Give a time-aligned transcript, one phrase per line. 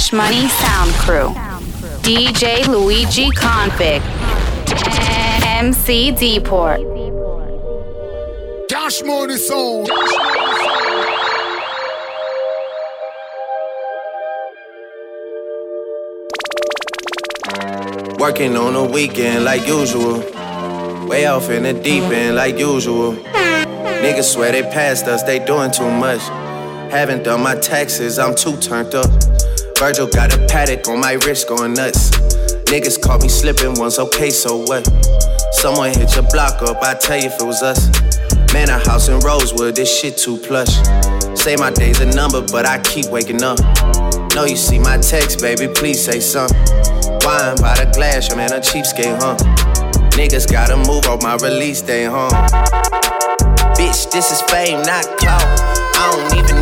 [0.00, 1.28] Cash Money Sound Crew.
[2.00, 4.02] DJ Luigi Convict.
[5.44, 6.80] MC Deport.
[8.70, 9.90] Cash Money Sound.
[18.18, 20.20] Working on a weekend like usual.
[21.08, 23.12] Way off in the deep end like usual.
[23.12, 26.22] Niggas swear they passed us, they doing too much.
[26.90, 29.29] Haven't done my taxes, I'm too turned up.
[29.80, 32.10] Virgil got a Patek on my wrist going nuts.
[32.68, 34.86] Niggas caught me slipping once, okay, so what?
[35.52, 37.88] Someone hit your block up, I tell you if it was us.
[38.52, 40.68] Man, a house in Rosewood, this shit too plush.
[41.34, 43.58] Say my day's a number, but I keep waking up.
[44.34, 46.58] Know you see my text, baby, please say something.
[47.24, 49.36] Wine by the glass, your man a cheapskate, huh?
[50.10, 52.28] Niggas gotta move on my release day, huh?
[53.78, 55.79] Bitch, this is fame, not clout.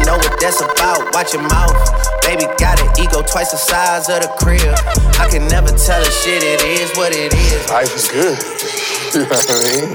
[0.09, 1.13] I don't even know what that's about.
[1.13, 1.77] Watch your mouth.
[2.25, 4.73] Baby got an ego twice the size of the crib.
[5.21, 7.69] I can never tell a shit, it is what it is.
[7.69, 8.41] Life is good.
[9.13, 9.93] you know what I mean?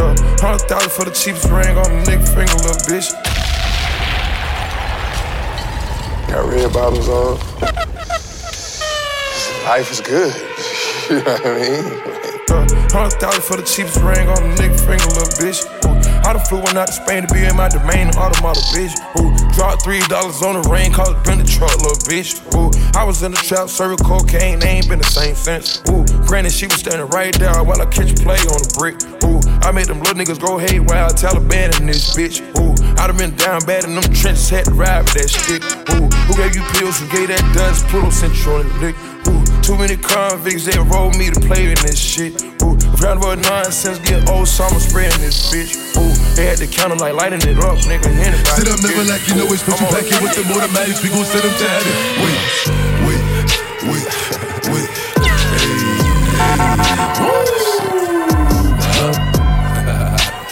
[0.00, 3.12] Uh, hundred thousand for the cheapest ring on the nigga finger, little bitch.
[6.32, 7.36] Got red bottoms on.
[9.68, 10.32] Life is good.
[11.10, 11.84] you know what I mean?
[12.48, 15.60] Uh, hundred thousand for the cheapest ring on the nigga finger, little bitch.
[16.24, 18.94] I done flew one out to Spain to be in my domain, automata, bitch.
[19.18, 22.38] Ooh, dropped three dollars on the rain, cause it been the truck, little bitch.
[22.54, 25.82] Ooh, I was in the trap, serving cocaine, they ain't been the same since.
[25.90, 28.96] Ooh, granted, she was standing right there while I catch play on the brick.
[29.24, 32.40] Ooh, I made them little niggas go haywire, Taliban in this bitch.
[32.58, 35.62] Ooh, I done been down bad in them trenches, had to ride with that stick.
[35.94, 38.96] Ooh, who gave you pills, who gave that dust, Pluto sent you on the lick.
[39.28, 42.42] Ooh, too many convicts, they enrolled me to play in this shit.
[42.62, 45.74] Ooh, round about nonsense, get old summer spraying this bitch.
[45.98, 48.06] Ooh, they had the counter like lighting it up, nigga.
[48.06, 51.02] Anybody Sit up, never like you know it's put you back in with the automatics.
[51.02, 51.94] We gon' set them to heaven.
[52.22, 52.38] Wait,
[53.02, 53.22] wait,
[53.90, 54.06] wait,
[54.70, 54.90] wait.
[59.02, 59.10] Oh,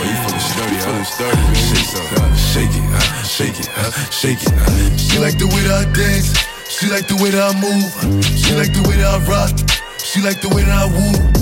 [0.02, 1.04] you feeling sturdy, huh?
[1.06, 2.34] Sturdy, man.
[2.34, 4.52] Shake it, uh, shake it, uh, shake it.
[4.52, 4.96] uh.
[4.96, 6.34] She like the way that I dance.
[6.68, 7.90] She like the way that I move.
[8.24, 9.50] She like the way that I rock.
[9.98, 11.39] She like the way that I woo.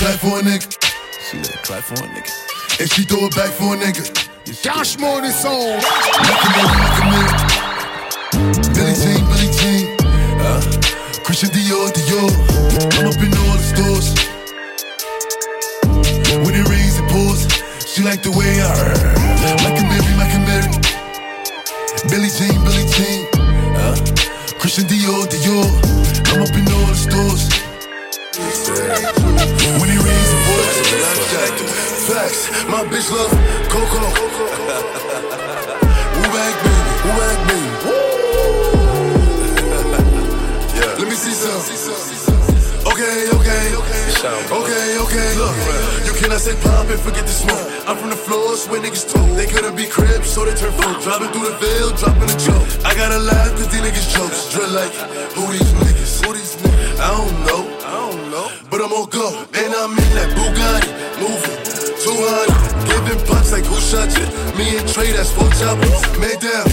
[0.00, 0.64] Clap for a nigga.
[1.28, 2.32] She let it clap for a nigga.
[2.80, 4.08] And she throw it back for a nigga.
[4.64, 5.84] Cash Money Sound.
[6.24, 7.36] Like a nigga, like a nigga.
[8.72, 9.84] Billy Jean, Billy Jean.
[10.40, 10.60] Uh,
[11.22, 12.32] Christian Dior, Dior.
[12.96, 14.08] I'm up in all the stores.
[16.44, 17.44] When it rains, it pours.
[17.84, 18.72] She like the way I
[19.60, 20.72] Like a Mary, like a Mary.
[22.08, 23.28] Billy Jean, Billy Jean.
[23.76, 23.92] Uh,
[24.58, 25.68] Christian Dior, Dior.
[26.32, 27.69] I'm up in all the stores.
[28.70, 30.76] When it rains, it pours.
[32.06, 32.42] Facts.
[32.68, 33.32] My bitch love
[33.68, 33.98] Coco.
[36.16, 36.92] Woo back, baby.
[37.04, 37.68] Woo back, baby.
[40.78, 40.98] yeah.
[40.98, 41.58] Let me see some.
[42.86, 44.00] Okay, okay, okay.
[44.50, 45.34] Okay.
[45.38, 45.56] Look,
[46.06, 47.66] you cannot say pop and forget the smoke.
[47.88, 49.28] I'm from the floors where niggas talk.
[49.36, 51.02] They couldn't be cribs, so they turn folk.
[51.02, 52.68] Driving through the veil, dropping a joke.
[52.84, 54.52] I gotta laugh cause these niggas jokes.
[54.52, 54.92] Drill like,
[55.32, 56.24] who these niggas?
[56.24, 57.00] Who these niggas?
[57.00, 57.79] I don't know.
[58.70, 59.28] But I'm on go.
[59.52, 60.90] And I'm in that Bugatti.
[61.20, 61.58] Moving.
[62.00, 62.70] 200.
[62.88, 64.26] Giving punch like who shot you?
[64.56, 66.00] Me and Trey, that's four choppers.
[66.16, 66.66] Man down.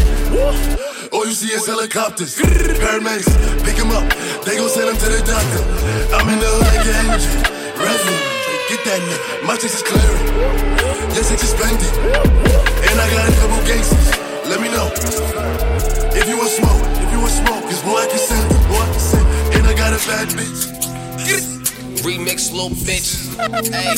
[1.12, 2.36] All you see is helicopters.
[2.38, 3.32] Paramedics,
[3.64, 4.08] pick him up.
[4.46, 5.62] They gon' send him to the doctor.
[6.16, 7.58] I'm in the like an engine.
[8.68, 9.48] Get that nigga.
[9.48, 10.28] My chest is clearing.
[11.16, 11.88] Yes, it's suspended.
[12.84, 14.12] And I got a couple gangsters.
[14.48, 14.92] Let me know.
[16.12, 18.60] If you want smoke, if you want smoke, cause boy, I can send it.
[18.68, 19.56] Boy, I can send it.
[19.56, 20.68] And I got a bad bitch.
[21.26, 21.57] Get it.
[22.04, 23.16] Remix, little bitch.
[23.72, 23.96] Hey.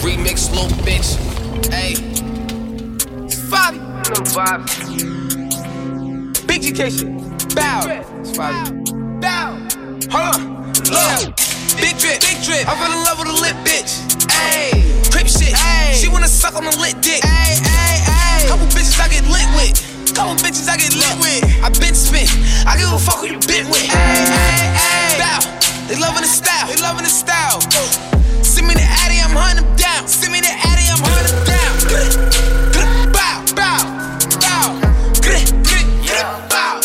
[0.00, 1.16] Remix, little bitch.
[1.70, 1.94] Hey.
[3.50, 3.78] Fabi.
[6.46, 7.54] Big GK shit.
[7.54, 7.80] Bow.
[7.86, 8.36] It's.
[8.36, 9.50] Bow.
[10.10, 10.72] Hold on.
[10.90, 11.36] Look.
[11.76, 12.20] Big drip.
[12.20, 12.66] Big drip.
[12.66, 14.00] I fell in love with a lit bitch.
[14.28, 15.10] Ayy.
[15.12, 15.54] Crip shit.
[15.54, 15.94] Ayy.
[15.94, 17.22] She wanna suck on a lit dick.
[17.22, 18.48] Ayy, ayy, ayy.
[18.48, 19.95] Couple bitches I get lit with.
[20.16, 21.44] Couple bitches I get lit with.
[21.60, 22.32] I been spit.
[22.64, 23.84] I give a fuck who you been with.
[23.84, 25.20] Ayy, ayy, ayy.
[25.20, 25.44] Bow.
[25.92, 26.64] They loving the style.
[26.72, 27.60] They loving the style.
[28.40, 30.08] Send me the Addy, I'm hunting them down.
[30.08, 31.68] Send me the Addy, I'm hunting them down.
[31.84, 32.16] Get it,
[32.72, 33.84] get it, bow, bow,
[34.40, 34.80] bow.
[36.48, 36.80] Bow.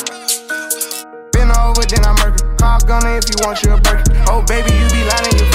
[1.31, 2.43] Been over, then I murder.
[2.59, 4.11] Call gunner if you want you a burger.
[4.27, 5.50] Oh, baby, you be lying your be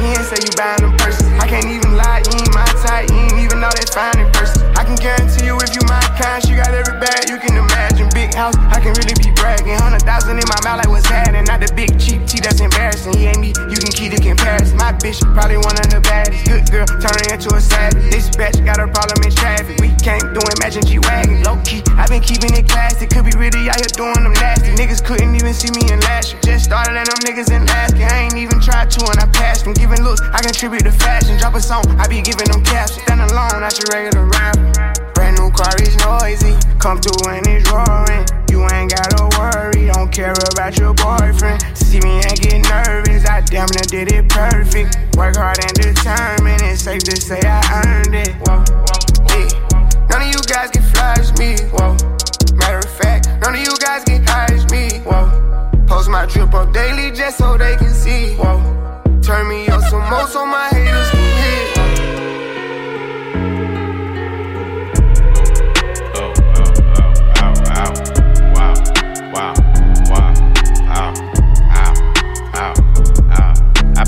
[0.00, 1.28] here and say you buying them purses.
[1.38, 3.10] I can't even lie, you ain't my type.
[3.10, 4.64] You ain't even know that's fine in person.
[4.76, 7.89] I can guarantee you if you my kind, she got every bag you can imagine.
[8.40, 9.76] House, I can really be bragging.
[9.76, 11.44] Hundred thousand in my mouth, like what's happening?
[11.44, 13.12] Not the big cheap tea that's embarrassing.
[13.12, 14.80] He ain't me, you can keep the comparison.
[14.80, 16.48] My bitch probably one of the baddest.
[16.48, 18.08] Good girl, turning into a savage.
[18.08, 19.76] This bitch got a problem in traffic.
[19.84, 21.44] We can't do imagine G wagon.
[21.44, 23.04] Low key, I been keeping it classy.
[23.04, 24.72] Could be really out here doing them nasty.
[24.72, 26.40] Niggas couldn't even see me in last year.
[26.40, 28.08] Just started and them niggas in asking.
[28.08, 29.76] I ain't even tried to and I passed them.
[29.76, 31.36] Giving looks, I contribute to fashion.
[31.36, 32.96] Drop a song, I be giving them caps.
[32.96, 35.19] Stand alone, not your regular rapper.
[35.30, 36.58] Brand new car is noisy.
[36.80, 38.26] Come through and it's roaring.
[38.50, 41.62] You ain't gotta worry, don't care about your boyfriend.
[41.76, 44.98] See me and get nervous, I damn near did it perfect.
[45.16, 48.34] Work hard and determined, it's safe to say I earned it.
[48.42, 48.64] Whoa,
[49.30, 50.08] yeah.
[50.10, 51.54] None of you guys can fly as me.
[51.70, 51.94] Whoa.
[52.56, 54.98] Matter of fact, none of you guys high as me.
[55.06, 55.30] Whoa.
[55.86, 58.34] Post my drip up daily just so they can see.
[58.34, 58.58] Whoa.
[59.22, 60.79] Turn me up some more so my haters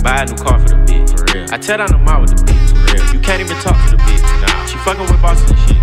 [0.02, 1.16] buy a new car for the bitch.
[1.16, 1.46] For real.
[1.52, 2.68] I tear down the mall with the bitch.
[2.74, 3.14] For real.
[3.14, 4.22] You can't even talk to the bitch.
[4.42, 4.66] Nah.
[4.66, 5.78] She fucking with bosses and shit.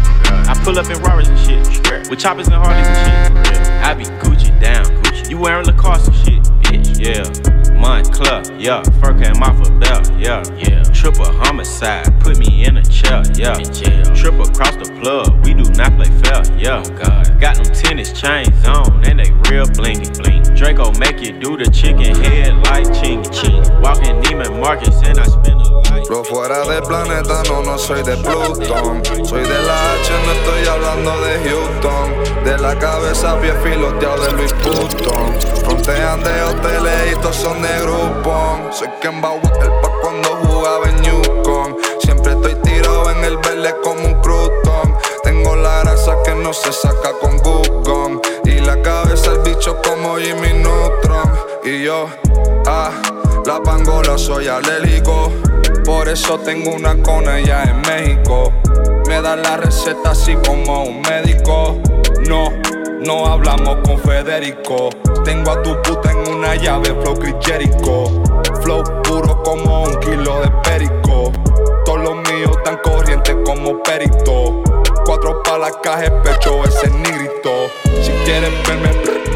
[0.48, 1.66] I pull up in Rarers and shit.
[1.66, 2.10] Straight.
[2.10, 3.46] With choppers and Harleys and shit.
[3.46, 3.84] For real.
[3.84, 4.86] I be Gucci down.
[5.04, 5.30] Gucci.
[5.30, 6.44] You wearing Lacoste and shit.
[6.64, 7.00] Bitch.
[7.00, 7.59] Yeah.
[7.80, 8.44] Moncler.
[8.60, 8.84] Yeah.
[9.00, 10.12] Fur came off a belt.
[10.18, 10.44] Yeah.
[10.58, 10.84] Yeah.
[10.84, 12.08] Triple homicide.
[12.20, 13.24] Put me in a chair.
[13.36, 13.58] Yeah.
[13.58, 14.06] In jail.
[14.16, 15.46] Trip across the plug.
[15.46, 16.44] We do not play fair.
[16.58, 16.84] Yeah.
[16.86, 17.40] Oh God.
[17.40, 20.12] Got them tennis chains on and they real blingy.
[20.20, 20.44] Bling.
[20.56, 23.24] Draco make you do the chicken head like chingy.
[23.32, 23.64] Ching.
[23.82, 26.10] Walking Neiman Marcus and I spend a life.
[26.10, 29.04] Lo fuera del planeta, no, no soy de Plutón.
[29.26, 32.44] Soy de la H, no estoy hablando de Houston.
[32.44, 35.34] De la cabeza, pie filoteado de Louis Vuitton.
[35.64, 38.72] Frontean de hoteles y todos son de Groupon.
[38.72, 41.78] Soy Ken el pa' cuando jugaba en Yukon.
[42.00, 44.98] Siempre estoy tirado en el verde como un crutón.
[45.24, 48.20] Tengo la grasa que no se saca con Google.
[48.46, 51.32] Y la cabeza el bicho como Jimmy Neutron.
[51.64, 52.08] Y yo,
[52.66, 52.92] ah,
[53.46, 55.32] la pangola soy alérgico.
[55.86, 58.54] Por eso tengo una con ella en México.
[59.08, 61.80] Me da la receta así como un médico.
[62.28, 62.50] No,
[63.02, 64.90] no hablamos con Federico.
[65.24, 68.22] Tengo a tu puta en una llave, flow Jericho.
[68.62, 71.32] Flow puro como un kilo de perico.
[71.86, 74.64] Todos los míos tan corrientes como perito.
[75.06, 77.68] Cuatro palas, caja, pecho, ese nigrito.
[78.02, 78.92] Si quieres verme,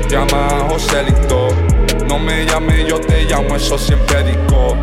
[0.10, 1.48] llama a Joselito.
[2.08, 4.76] No me llame, yo te llamo, eso siempre digo.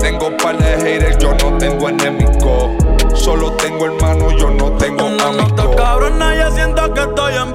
[0.00, 2.76] Tengo par de haters, yo no tengo enemigo.
[3.14, 5.76] Solo tengo hermano, yo no tengo amigo.
[5.76, 7.54] cabrona, ya siento que estoy en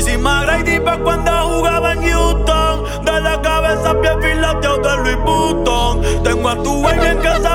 [0.00, 3.04] Tracy Magra y Deepak cuando jugaba en Houston.
[3.04, 6.22] De la cabeza a pie filateado de Luis Button.
[6.22, 7.49] Tengo a tu en casa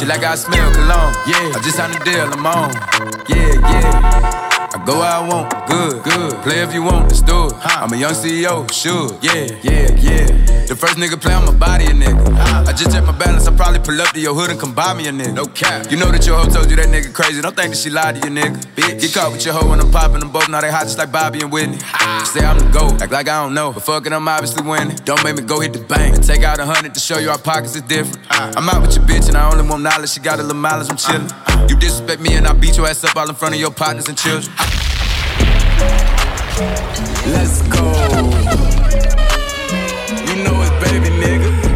[0.00, 1.12] She like I smell cologne.
[1.26, 2.72] Yeah, I just signed a deal, I'm on.
[3.28, 4.70] Yeah, yeah.
[4.72, 6.42] I go where I want, good, good.
[6.42, 7.52] Play if you want, let's do it.
[7.60, 9.18] I'm a young CEO, sure.
[9.20, 10.39] Yeah, yeah, yeah.
[10.80, 12.32] First nigga play on my body, a nigga.
[12.66, 14.94] I just check my balance, I probably pull up to your hood and come buy
[14.94, 15.34] me a nigga.
[15.34, 15.90] No cap.
[15.90, 17.42] You know that your hoe told you that nigga crazy.
[17.42, 18.56] Don't think that she lied to you, nigga.
[18.74, 18.98] Bitch.
[18.98, 20.48] Get caught with your hoe when I'm popping them both.
[20.48, 21.78] Now they hot just like Bobby and Whitney.
[22.24, 23.74] Say I'm the GOAT, act like I don't know.
[23.74, 24.96] But fuck it, I'm obviously winning.
[25.04, 27.28] Don't make me go hit the bank and take out a hundred to show you
[27.28, 28.18] our pockets is different.
[28.30, 30.08] I'm out with your bitch and I only want knowledge.
[30.08, 31.68] She got a little mileage, I'm chillin'.
[31.68, 34.08] You disrespect me and I beat your ass up all in front of your partners
[34.08, 34.50] and children.
[37.28, 38.39] Let's go.
[40.80, 41.50] You know it, baby nigga.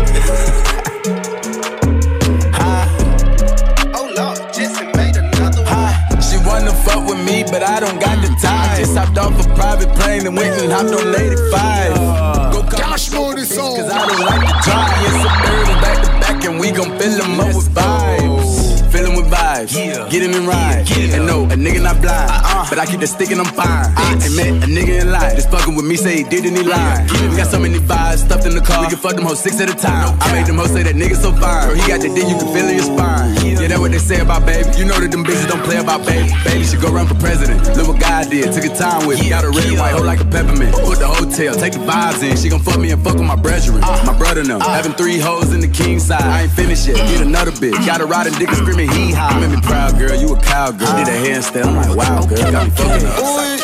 [3.97, 4.39] Oh Lord,
[4.97, 5.15] made.
[6.23, 8.79] She wanna fuck with me, but I don't got the time.
[8.79, 12.53] Just hopped off a private plane and went and hopped on 85.
[12.53, 13.77] Go Cash Money Sound.
[13.77, 15.03] Cause I don't like to drive.
[15.03, 18.24] Yes, suburban back to back, and we gon' fill them up with vibes.
[19.65, 20.11] With vibes.
[20.11, 20.85] Get 'em in ride.
[21.15, 22.31] And no, a nigga not blind.
[22.31, 22.69] Uh-uh.
[22.69, 23.67] but I keep the stick and I'm fine.
[23.67, 23.95] Uh-uh.
[23.97, 25.35] I ain't met a nigga in life.
[25.37, 27.11] Just fucking with me, say he did and he lied.
[27.11, 28.83] We got so many vibes stuffed in the car.
[28.83, 30.17] We can fuck them hoes six at a time.
[30.21, 31.69] I made them hoes say that nigga so fine.
[31.69, 33.35] Bro, he got the D, you can feel in your spine.
[33.45, 34.69] Yeah, that's what they say about baby.
[34.77, 36.29] You know that them bitches don't play about baby.
[36.45, 37.65] Baby should go run for president.
[37.77, 38.53] Look what God did.
[38.53, 39.31] Took a time with me.
[39.31, 40.75] Got a red white hoe like a peppermint.
[40.85, 42.37] Put the hotel, take the vibes in.
[42.37, 43.81] She gon' fuck me and fuck with my brethren.
[43.83, 44.03] Uh.
[44.05, 44.61] My brother them.
[44.61, 44.69] Uh.
[44.75, 46.23] Having three hoes in the king side.
[46.23, 46.97] I ain't finished yet.
[47.09, 47.79] Get another bitch.
[47.87, 49.33] Got a riding dick and screaming hee haw.
[49.55, 50.17] Me proud, girl.
[50.17, 50.97] You a cowgirl.
[50.97, 51.67] Did a handstand.
[51.67, 52.51] I'm like, wow, girl.
[52.51, 53.55] Got me fucking up.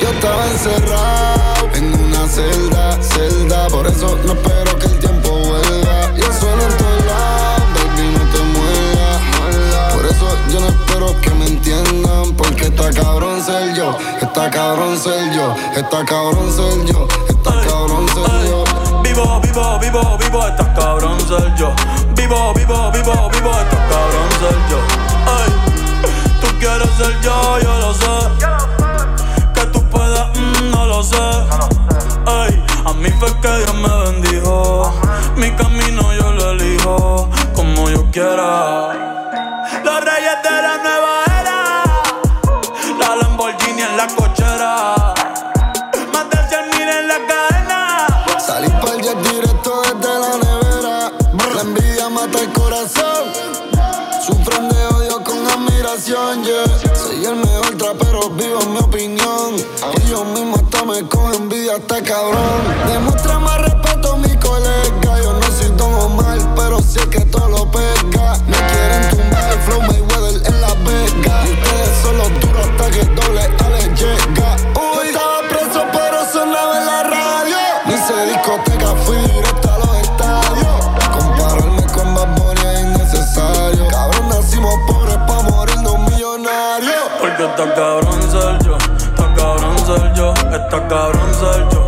[0.00, 6.14] Yo estaba encerrado en una celda, celda, por eso no espero que el tiempo vuelva.
[6.16, 9.92] Yo suelo en todos lados, baby, no te muevas.
[9.92, 14.96] Por eso yo no espero que me entiendan, porque está cabrón ser yo, está cabrón
[14.98, 18.64] ser yo, está cabrón ser yo, está cabrón ser yo.
[19.02, 21.74] Vivo, vivo, vivo, vivo, está cabrón ser yo.
[22.16, 24.78] Vivo, vivo, vivo, vivo, está cabrón ser yo.
[25.38, 25.50] Ay,
[26.40, 28.16] tú quieres ser yo, yo lo sé.
[29.54, 31.28] Que tú puedas, mm, no lo sé.
[32.26, 34.92] Ay, a mí fue que Dios me bendijo.
[35.36, 39.19] Mi camino yo lo elijo como yo quiera.
[61.70, 62.92] Envidia, hasta cabrón.
[62.92, 65.22] Demuestra más respeto a mi colega.
[65.22, 68.36] Yo no soy Don Omar, pero sé que todo lo pega.
[68.46, 71.42] Me quieren tumbar el flow Mayweather en la vega.
[71.44, 74.56] Ustedes son los duros hasta que doble A llega.
[74.74, 77.56] Uy, estaba preso, pero sonaba en la radio.
[77.86, 80.80] Ni hice discoteca, fui directo a los estadios.
[81.12, 83.88] Compararme con Bad es innecesario.
[83.88, 87.04] Cabrón, nacimos pobres pa' morirnos millonarios.
[87.20, 88.69] Porque está cabrón ser
[90.70, 91.79] está cabrón ser yo,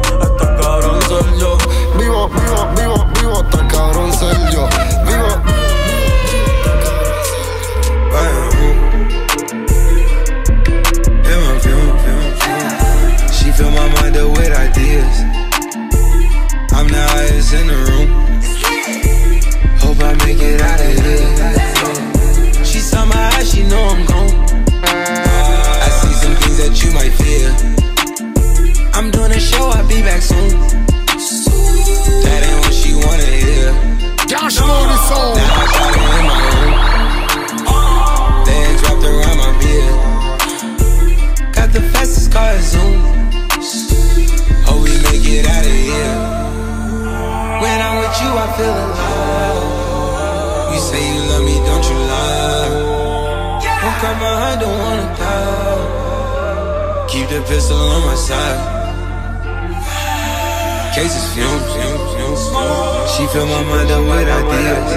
[63.32, 64.92] fill my mind up with ideas.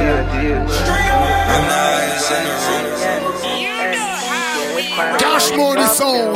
[1.56, 2.84] I'm the highest in the room.
[5.20, 6.36] Cash Money Sound.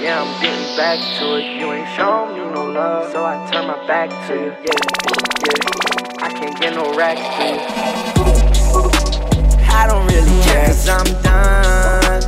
[0.00, 1.44] Yeah, I'm getting back to it.
[1.58, 4.52] You ain't showing me no love, so I turn my back to you.
[4.62, 4.78] Yeah,
[5.46, 6.24] yeah.
[6.24, 7.58] I can't get no racks to you.
[9.68, 12.22] I don't really care, cause I'm done.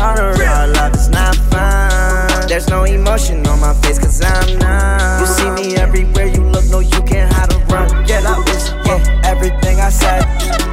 [0.00, 2.25] All the real love is not fun.
[2.48, 5.20] There's no emotion on my face, cause I'm numb.
[5.20, 7.90] You see me everywhere you look, no, you can't hide or run.
[8.06, 10.22] Yeah, that bitch, yeah, everything I said.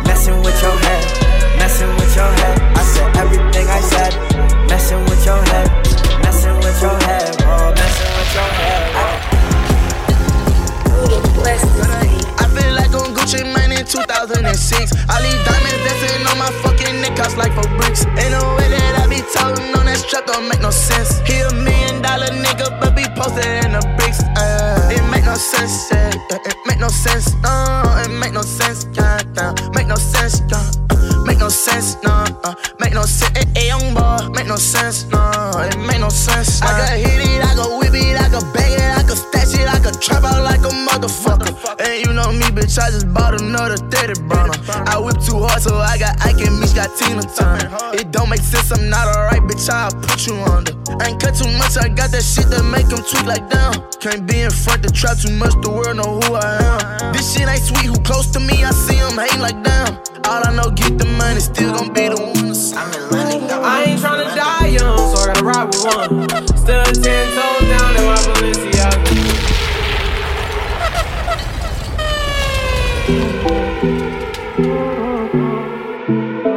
[0.05, 1.03] Messing with your head,
[1.57, 2.61] messing with your head.
[2.77, 4.13] I said everything I said.
[4.69, 5.67] Messing with your head,
[6.21, 8.93] messing with your head, oh, messing with your head.
[12.37, 14.93] I feel like on Gucci Mane in 2006.
[15.09, 18.05] All these diamonds dancing on my fucking neck, cost like for bricks.
[18.05, 19.02] Ain't no way that I
[19.33, 21.19] talking on that strap, don't make no sense.
[21.27, 24.21] He a million dollar nigga, but be posted in the bricks.
[24.37, 28.41] Uh, it make no sense, yeah, yeah, it make no sense, no, it make no
[28.41, 30.57] sense, yeah, yeah, make no sense, yeah.
[30.91, 35.05] uh, Make sense, no, uh, make no sense, eh, eh, young boy, make no sense,
[35.09, 35.21] no,
[35.61, 36.61] it make no sense.
[36.61, 39.53] I can hit it, I can whip it, I can bang it, I can stash
[39.53, 41.53] it, I can trap out like a motherfucker.
[41.79, 44.57] And you know me, bitch, I just bought another 30 burner.
[44.89, 47.69] I whip too hard, so I got Ike and Mitch got Tina Turner.
[47.93, 50.73] It don't make sense, I'm not alright, bitch, I'll put you under.
[50.99, 53.77] I ain't cut too much, I got that shit that make them tweak like down.
[54.01, 57.13] Can't be in front, the trap too much, the world know who I am.
[57.13, 60.01] This shit ain't sweet, who close to me, I see them hating like damn.
[60.25, 62.33] All I know, get the money, still gon' be the one.
[63.63, 66.27] I ain't tryna die young, so I gotta ride with one.
[66.57, 69.11] Still ten toes down in my Balenciaga.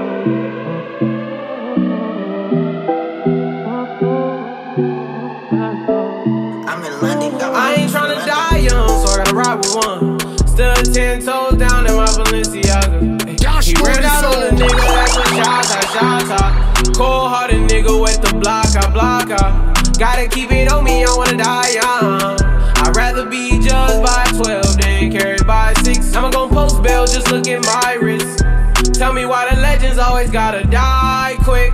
[19.98, 22.38] Gotta keep it on me, I wanna die young.
[22.84, 26.14] I'd rather be judged by 12 than carried by 6.
[26.14, 28.44] I'ma gon' post bail, just look at my wrist.
[28.92, 31.72] Tell me why the legends always gotta die quick.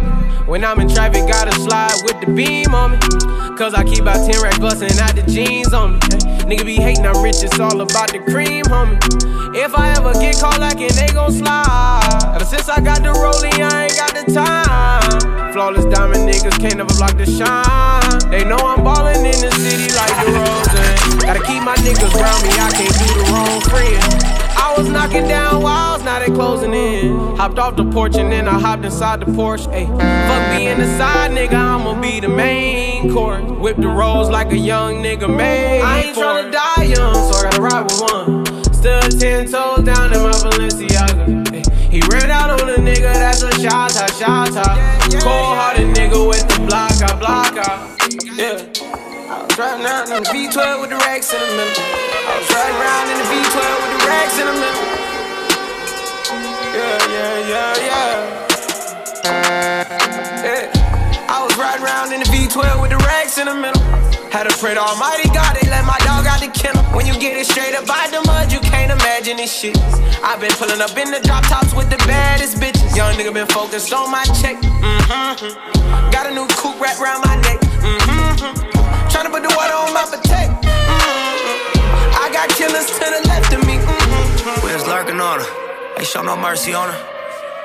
[0.52, 2.98] When I'm in traffic, gotta slide with the beam on me.
[3.56, 5.98] Cause I keep out 10 racks bustin' out the jeans on me.
[6.44, 9.00] Nigga be hating, I'm rich, it's all about the cream, homie.
[9.56, 12.36] If I ever get caught lacking, they gon' slide.
[12.36, 15.54] Ever since I got the rollie, I ain't got the time.
[15.54, 18.20] Flawless diamond niggas can't never block the shine.
[18.28, 21.24] They know I'm ballin' in the city like the Rosen.
[21.24, 24.51] Gotta keep my niggas around me, I can't do the wrong friend.
[24.72, 27.36] I was knocking down walls, now they closing in.
[27.36, 29.66] Hopped off the porch and then I hopped inside the Porsche.
[29.66, 33.44] Ayy, fuck being the side nigga, I'ma be the main course.
[33.60, 35.82] Whip the rolls like a young nigga made.
[35.82, 38.64] I ain't tryna die young, so I gotta ride with one.
[38.72, 41.52] Still ten toes down in my Balenciaga.
[41.52, 44.54] Ay, he ran out on a nigga, that's a shot, shot, shot.
[45.20, 47.98] Cold hearted nigga with the block, I block, I.
[48.38, 48.91] Yeah.
[49.32, 51.72] I was driving out in the V12 with the racks in the middle.
[51.72, 54.84] I was riding around in the V12 with the racks in the middle.
[56.76, 58.12] Yeah, yeah, yeah, yeah.
[60.44, 61.32] Yeah.
[61.32, 63.80] I was riding around in the V12 with the racks in the middle.
[64.28, 66.84] Had to pray to Almighty God, they let my dog out the kennel.
[66.92, 69.80] When you get it straight up out the mud, you can't imagine this shit.
[70.20, 72.92] I've been pulling up in the drop tops with the baddest bitches.
[72.94, 74.60] Young nigga been focused on my check.
[74.60, 76.12] Mm-hmm.
[76.12, 77.60] Got a new coupe wrapped around my neck.
[77.80, 79.01] Mm-hmm.
[79.12, 80.56] Tryna put the water on my potato.
[80.64, 82.24] Mm-hmm.
[82.24, 83.76] I got killers to the left of me.
[83.76, 84.66] Mm-hmm.
[84.66, 85.98] We was lurking on her.
[85.98, 87.00] Ain't show no mercy on her.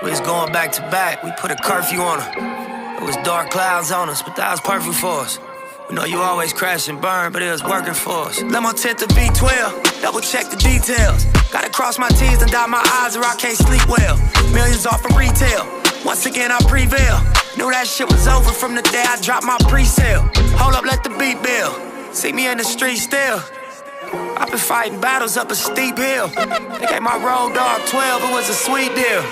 [0.04, 1.24] We was going back to back.
[1.24, 2.98] We put a curfew on her.
[3.00, 5.40] It was dark clouds on us, but that was perfect for us.
[5.88, 8.42] We know you always crash and burn, but it was working for us.
[8.44, 11.24] Let my tent to B12, double check the details.
[11.54, 14.18] Gotta cross my T's and dot my I's or I can't sleep well.
[14.52, 15.64] Millions off of retail.
[16.04, 17.24] Once again, I prevail.
[17.58, 20.30] Knew that shit was over from the day I dropped my pre-sale.
[20.62, 21.74] Hold up, let the beat build.
[22.14, 23.42] See me in the street still.
[24.38, 26.30] I've been fighting battles up a steep hill.
[26.30, 29.26] They gave my road dog 12, it was a sweet deal.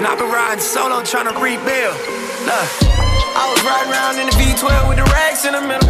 [0.00, 2.00] And I've been riding solo trying to rebuild.
[2.48, 2.68] Look.
[3.36, 5.86] I was riding around in the V12 with the racks in the middle.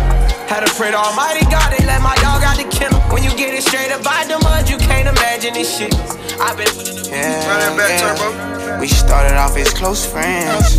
[0.51, 2.99] Had to pray to Almighty God, they let my dog out the kennel.
[3.15, 5.95] When you get it straight up by the mud, you can't imagine this shit.
[6.41, 6.71] I've been
[7.11, 8.81] yeah, yeah.
[8.81, 10.77] We started off as close friends.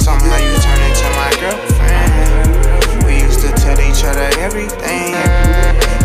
[0.00, 3.04] Somehow you turned into my girlfriend.
[3.04, 5.12] We used to tell each other everything.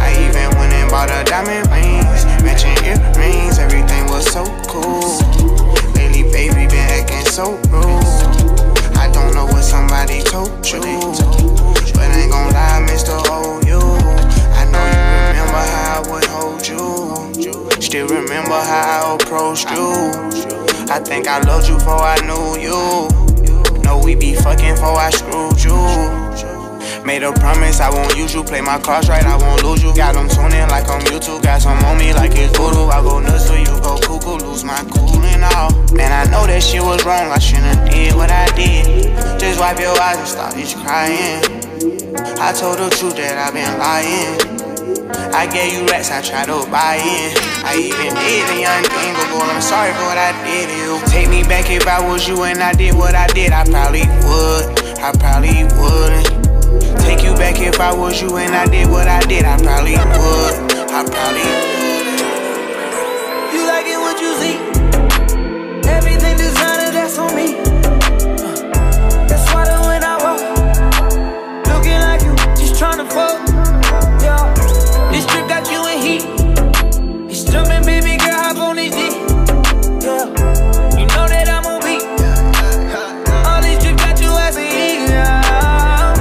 [0.03, 3.57] I even went and bought her diamond rings, matching earrings.
[3.57, 5.15] Everything was so cool.
[5.95, 8.03] Lately, baby, been acting so rude.
[8.99, 10.81] I don't know what somebody told you,
[11.95, 13.15] but I ain't gon' lie, Mr.
[13.31, 13.79] Hold oh, you.
[14.59, 17.18] I know you remember how I would hold you.
[17.79, 19.87] Still remember how I approached you.
[20.91, 23.81] I think I loved you before I knew you.
[23.83, 25.73] Know we be fucking before I screwed you.
[27.05, 28.43] Made a promise I won't use you.
[28.43, 29.95] Play my cards right, I won't lose you.
[29.95, 31.41] Got them tuning like I'm YouTube.
[31.41, 32.91] Got some on me like it's voodoo.
[32.91, 34.45] I go nuts so you go cuckoo.
[34.45, 35.71] Lose my cool and all.
[35.95, 37.31] Man, I know that shit was wrong.
[37.31, 39.39] I shouldn't did what I did.
[39.39, 41.41] Just wipe your eyes and stop this crying.
[42.39, 44.68] I told the truth that I've been lying.
[45.09, 47.33] I gave you rats, I tried to buy in.
[47.65, 50.99] I even did a young thing, boy, I'm sorry for what I did to you.
[51.07, 54.05] Take me back if I was you and I did what I did, I probably
[54.29, 54.79] would.
[55.01, 56.29] I probably wouldn't.
[57.01, 59.97] Take you back if I was you and I did what I did, I probably
[59.97, 60.53] would.
[60.93, 62.09] I probably would.
[63.53, 64.57] You like what you see?
[65.89, 67.55] Everything designer, that's on me.
[69.25, 70.41] That's why when I walk,
[71.65, 73.48] looking like you, just tryna fuck.
[76.09, 76.23] Heat.
[77.29, 79.13] It's jumping, baby girl, hop on this dick.
[80.01, 80.25] Yeah,
[80.97, 82.01] you know that I'm on beat.
[83.45, 85.05] All these trips got you as a heat.
[85.07, 86.13] Yeah.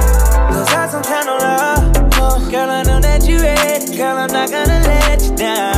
[0.51, 2.51] Cause I some kind of love.
[2.51, 3.97] Girl, I know that you ready.
[3.97, 5.68] Girl, I'm not gonna let you down.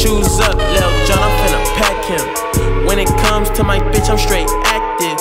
[0.00, 2.86] Shoes up, Lil John, I'm finna pack him.
[2.86, 5.18] When it comes to my bitch, I'm straight active.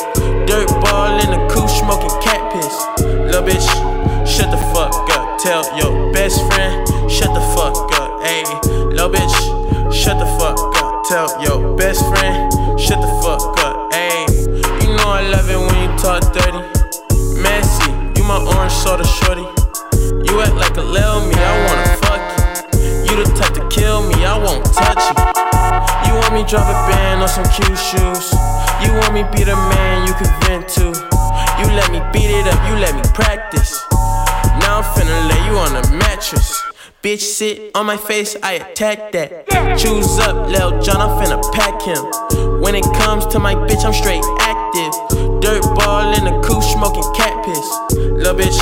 [0.47, 3.03] Dirt ball in the coupe, smoking cat piss.
[3.03, 3.67] Lil bitch,
[4.25, 5.37] shut the fuck up.
[5.37, 8.23] Tell your best friend, shut the fuck up.
[8.23, 11.03] Ayy, lil bitch, shut the fuck up.
[11.09, 13.91] Tell your best friend, shut the fuck up.
[13.91, 14.47] Ayy,
[14.81, 16.63] you know I love it when you talk dirty.
[17.35, 19.43] Messy, you my orange soda shorty.
[20.23, 21.38] You act like a lil me.
[24.49, 26.09] won't touch you.
[26.09, 28.25] You want me drop a band on some cute shoes.
[28.81, 30.89] You want me be the man you can vent to.
[31.59, 33.71] You let me beat it up, you let me practice.
[34.61, 36.61] Now I'm finna lay you on a mattress.
[37.03, 39.47] Bitch, sit on my face, I attack that.
[39.77, 42.03] Choose up, Lil John, I'm finna pack him.
[42.61, 44.93] When it comes to my bitch, I'm straight active.
[45.41, 47.67] Dirt ball in the coupe, smoking cat piss.
[47.93, 48.59] Lil bitch,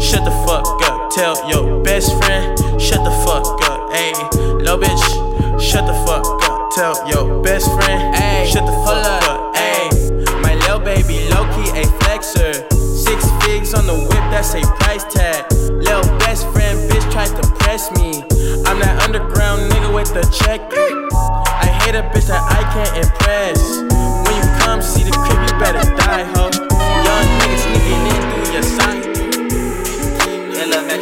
[0.00, 0.91] shut the fuck up.
[1.14, 4.64] Tell your best friend, shut the fuck up, ayy.
[4.64, 6.70] No bitch, shut the fuck up.
[6.74, 10.40] Tell your best friend, ayy, shut the fuck up, ayy.
[10.40, 12.66] My lil' baby, low key, a flexer.
[12.72, 15.44] Six figs on the whip, that's a price tag.
[15.52, 18.22] Lil' best friend, bitch, tried to press me.
[18.64, 20.62] I'm that underground nigga with the check.
[20.72, 23.60] I hate a bitch that I can't impress.
[24.24, 26.51] When you come see the crib, you better die, ho.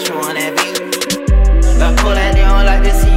[0.01, 0.73] what you wanna be.
[1.79, 3.10] That they don't like to see.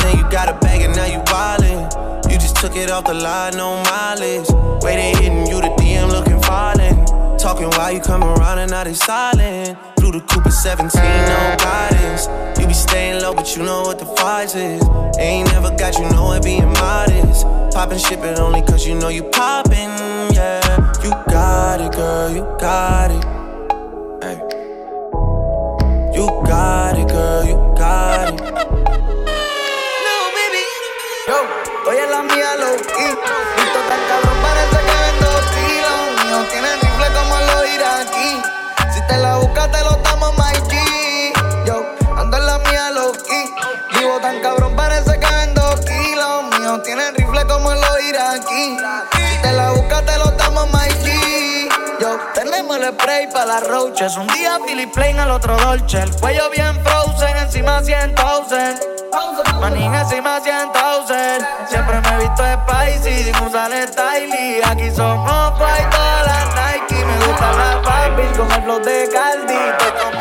[0.00, 1.94] 10, you got a bag and now you violent.
[2.30, 4.48] You just took it off the line, no mileage.
[4.82, 7.04] Waiting, hitting you the DM, looking fallin'.
[7.38, 9.78] Talking while you come around and now they silent.
[9.98, 12.28] Through the Cooper 17, no guidance.
[12.58, 14.82] You be staying low, but you know what the price is.
[15.18, 17.44] Ain't never got you know it being modest.
[17.74, 19.90] Popping shippin' only cause you know you popping.
[20.34, 20.60] yeah.
[21.02, 23.24] You got it, girl, you got it.
[24.22, 24.38] Hey.
[26.14, 28.49] You got it, girl, you got it.
[32.10, 33.14] la mía low key.
[33.56, 36.24] Visto tan cabrón, parece que vendo kilos.
[36.24, 38.42] Mío tiene rifle como lo irá aquí.
[38.92, 41.32] Si te la buscas, te lo damos, my G.
[41.66, 43.12] Yo ando en la mía low.
[43.92, 46.58] Vivo tan cabrón, parece que vendo kilos.
[46.58, 48.76] Mío tiene rifle como lo irá aquí.
[49.12, 50.88] Si te la buscas, te lo damos, my
[52.00, 54.16] Yo tenemos el spray para las roaches.
[54.16, 56.02] Un día Philly Plain, al otro Dolce.
[56.02, 58.80] El cuello bien frozen, encima 100,000.
[59.60, 61.46] Manín encima 100,000.
[62.20, 64.62] Visto spicy sin usar style.
[64.66, 67.02] Aquí somos fly todas las Nike.
[67.02, 70.19] Me gusta la papi con el flow de Caldi.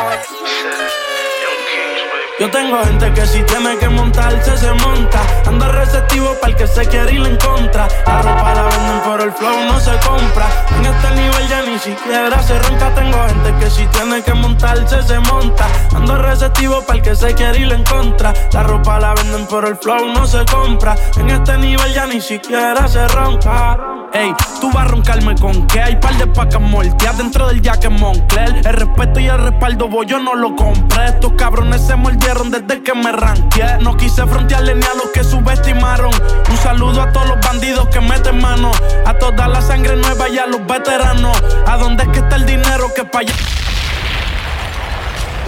[2.39, 5.19] Yo tengo gente que si tiene que montarse, se monta.
[5.45, 7.85] Ando receptivo para el que se quiere ir en contra.
[8.05, 10.47] La ropa la venden, pero el flow no se compra.
[10.77, 12.95] En este nivel ya ni siquiera se ronca.
[12.95, 15.67] Tengo gente que si tiene que montarse, se monta.
[15.93, 18.33] Ando receptivo para el que se quiere ir en contra.
[18.53, 20.95] La ropa la venden, pero el flow no se compra.
[21.17, 23.77] En este nivel ya ni siquiera se ronca.
[24.11, 27.91] Ey, tú vas a roncarme con que hay par de pacas molteadas dentro del jacket
[27.91, 28.61] Moncler.
[28.65, 31.05] El respeto y el respaldo, voy, yo no lo compré.
[31.05, 33.77] Estos cabrones se mordieron desde que me ranqué.
[33.81, 36.11] No quise frontearle ni a los que subestimaron.
[36.49, 38.71] Un saludo a todos los bandidos que meten mano.
[39.05, 41.37] A toda la sangre nueva y a los veteranos.
[41.67, 43.33] ¿A dónde es que está el dinero que pa' allá?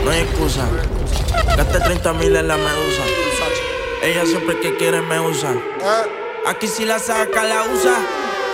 [0.06, 0.68] No hay excusa.
[1.58, 3.04] Gasté 30 mil en la medusa.
[4.04, 5.50] Ella siempre que quiere me usa.
[6.48, 7.94] Aquí si la saca, la usa.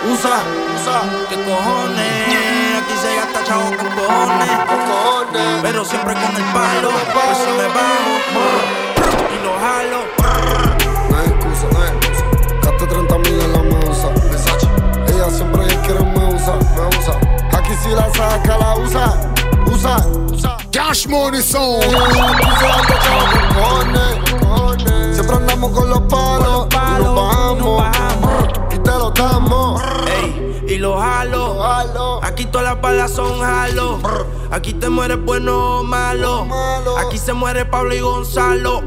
[0.06, 0.42] Usa,
[0.74, 1.02] usa.
[1.28, 2.28] ¿Qué cojones?
[2.78, 4.50] Aquí se gasta chavo con cojones.
[5.62, 6.90] Pero siempre con el palo.
[7.12, 8.14] Por eso me bajo.
[9.34, 10.00] Y lo jalo.
[11.10, 12.24] No hay excusa, no hay excusa.
[12.62, 14.08] Gaste 30 mil en la medusa.
[15.08, 17.58] Ella siempre que quiere me usa, me usa.
[17.58, 19.06] Aquí si la saca, la usa.
[19.66, 19.96] Usa,
[20.32, 20.56] usa.
[20.72, 21.82] Cash Money Song.
[33.08, 33.98] Son jalo.
[34.50, 36.46] Aquí te mueres bueno o malo.
[36.98, 38.82] Aquí se muere Pablo y Gonzalo.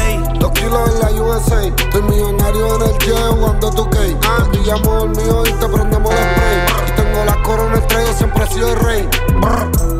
[0.00, 0.20] Ey.
[0.38, 1.66] Dos kilos en la USA.
[1.66, 4.16] Estoy millonario en el jet jugando tu cake.
[4.52, 6.88] Pillamos el mío y te prendemos el spray.
[6.88, 9.08] Y tengo la corona estrella, siempre he sido el rey.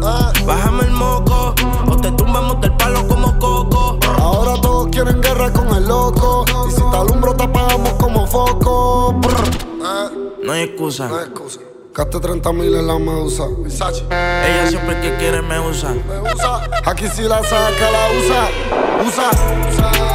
[0.03, 0.33] Ah.
[0.45, 1.55] Bájame el moco.
[1.91, 3.99] O te tumbamos del palo como coco.
[4.19, 6.45] Ahora todos quieren guerra con el loco.
[6.69, 9.13] Y si te alumbro, te apagamos como foco.
[9.15, 9.51] Brr.
[9.85, 10.11] Ah.
[10.43, 11.09] No hay excusa.
[11.09, 11.61] No hay excusa.
[11.97, 13.45] Gaste 30 mil en la medusa.
[13.65, 15.95] Ella siempre que quiere me usa.
[15.95, 16.69] Me usa.
[16.85, 18.51] Aquí si la saca, la usa.
[19.07, 19.31] Usa.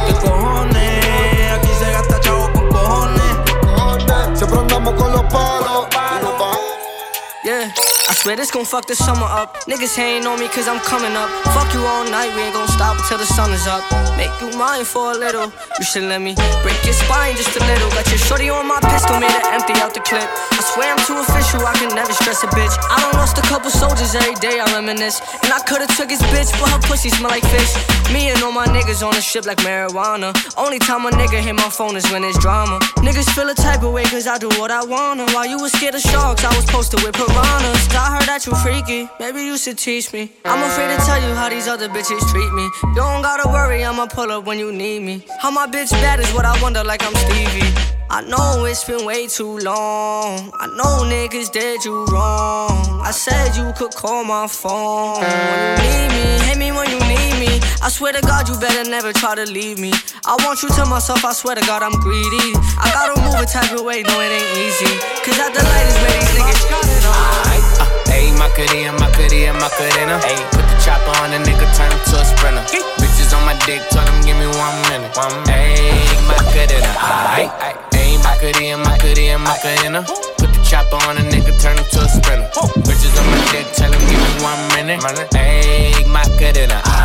[0.06, 0.91] ¿Qué cojones?
[8.22, 9.58] Swear this gon' fuck the summer up.
[9.66, 11.28] Niggas hating on me cause I'm coming up.
[11.50, 13.82] Fuck you all night, we ain't gon' stop until the sun is up.
[14.14, 15.50] Make you mine for a little.
[15.78, 17.90] You should let me break your spine just a little.
[17.90, 20.22] Got your shorty on my pistol, made her empty out the clip.
[20.22, 22.70] I swear I'm too official, I can never stress a bitch.
[22.86, 25.18] I done lost a couple soldiers every day, I reminisce.
[25.42, 27.74] And I could've took his bitch, but her pussy smell like fish.
[28.14, 30.30] Me and all my niggas on the ship like marijuana.
[30.56, 32.78] Only time a nigga hit my phone is when it's drama.
[33.02, 35.26] Niggas feel a type of way cause I do what I wanna.
[35.34, 37.82] While you was scared of sharks, I was posted with piranhas.
[38.12, 40.30] I heard that you freaky, maybe you should teach me.
[40.44, 42.68] I'm afraid to tell you how these other bitches treat me.
[42.92, 45.24] You don't gotta worry, I'ma pull up when you need me.
[45.40, 47.72] How my bitch bad is what I wonder, like I'm Stevie.
[48.10, 50.52] I know it's been way too long.
[50.60, 53.00] I know niggas did you wrong.
[53.00, 56.24] I said you could call my phone when you need me.
[56.44, 57.51] Hit me when you need me.
[57.82, 59.90] I swear to God, you better never try to leave me.
[60.22, 62.54] I want you to myself, I swear to God, I'm greedy.
[62.78, 64.94] I gotta move a type of way, no, it ain't easy.
[65.26, 67.18] Cause at the light is where these niggas got it on.
[67.82, 70.14] Uh, ayy, Macarena, Macarena, Macarena.
[70.22, 72.62] Ayy, put the chopper on a nigga, turn him to a sprinter.
[73.02, 75.10] Bitches on my dick, tell them give me one minute.
[75.18, 76.86] One Ayy, Macarena.
[77.34, 77.50] Ayy,
[77.98, 80.00] ayy, Macarena, Macarena, Macarena.
[80.38, 82.46] Put the chopper on a nigga, turn him to a sprinter.
[82.86, 85.02] Bitches on my dick, tell them give me one minute.
[85.34, 86.78] Ayy, Macarena.
[86.78, 87.01] Ayy,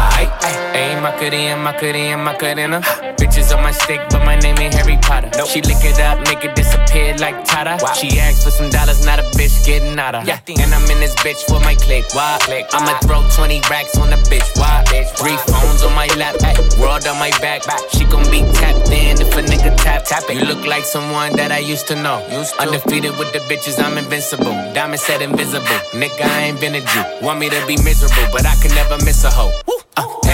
[0.97, 2.81] ayy, Macarena, Macarena, Macarena.
[3.17, 5.29] Bitches on my stick, but my name ain't Harry Potter.
[5.37, 5.47] Nope.
[5.47, 7.77] She lick it up, make it disappear like Tata.
[7.95, 10.27] She asked for some dollars, not a bitch getting out of.
[10.27, 12.05] Yeah, and I'm in this bitch for my click.
[12.13, 12.37] Why?
[12.73, 14.47] I'ma throw 20 racks on the bitch.
[14.57, 14.83] Why?
[14.87, 15.09] bitch?
[15.17, 16.35] Three phones on my lap,
[16.79, 17.63] world on my back.
[17.91, 20.37] She gon' be tapped in if a nigga tap tap it.
[20.37, 22.25] You look like someone that I used to know.
[22.31, 22.61] Used to.
[22.61, 24.53] Undefeated with the bitches, I'm invincible.
[24.73, 25.79] Diamond said invisible.
[25.93, 27.03] Nigga, I ain't been a Jew.
[27.21, 29.51] Want me to be miserable, but I can never miss a hoe.
[29.97, 30.26] Uh,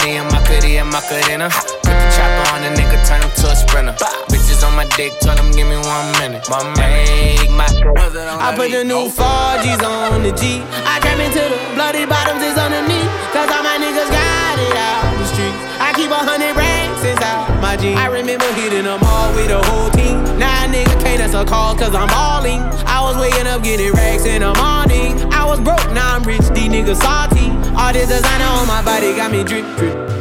[0.00, 1.48] hey, Macarena, Macarena, Macarena.
[1.84, 3.92] Put the chopper on a nigga, turn him to a sprinter.
[4.32, 6.48] Bitches on my dick, tell them give me one minute.
[6.48, 7.50] One minute.
[7.52, 8.40] Macarena.
[8.40, 10.62] I put the new 4Gs on the G.
[10.88, 13.10] I came into the bloody bottoms is underneath.
[13.32, 15.54] Cause all my niggas got it out the street.
[15.78, 17.98] I keep a hundred racks inside my jeans.
[17.98, 20.18] I remember hitting them all with the whole team.
[20.42, 22.60] A nigga can't answer calls cause I'm balling.
[22.86, 25.18] I was waking up getting racks in the morning.
[25.32, 27.50] I was broke, now I'm rich, these niggas salty.
[27.76, 30.12] All this designer on my body got me drip, drip.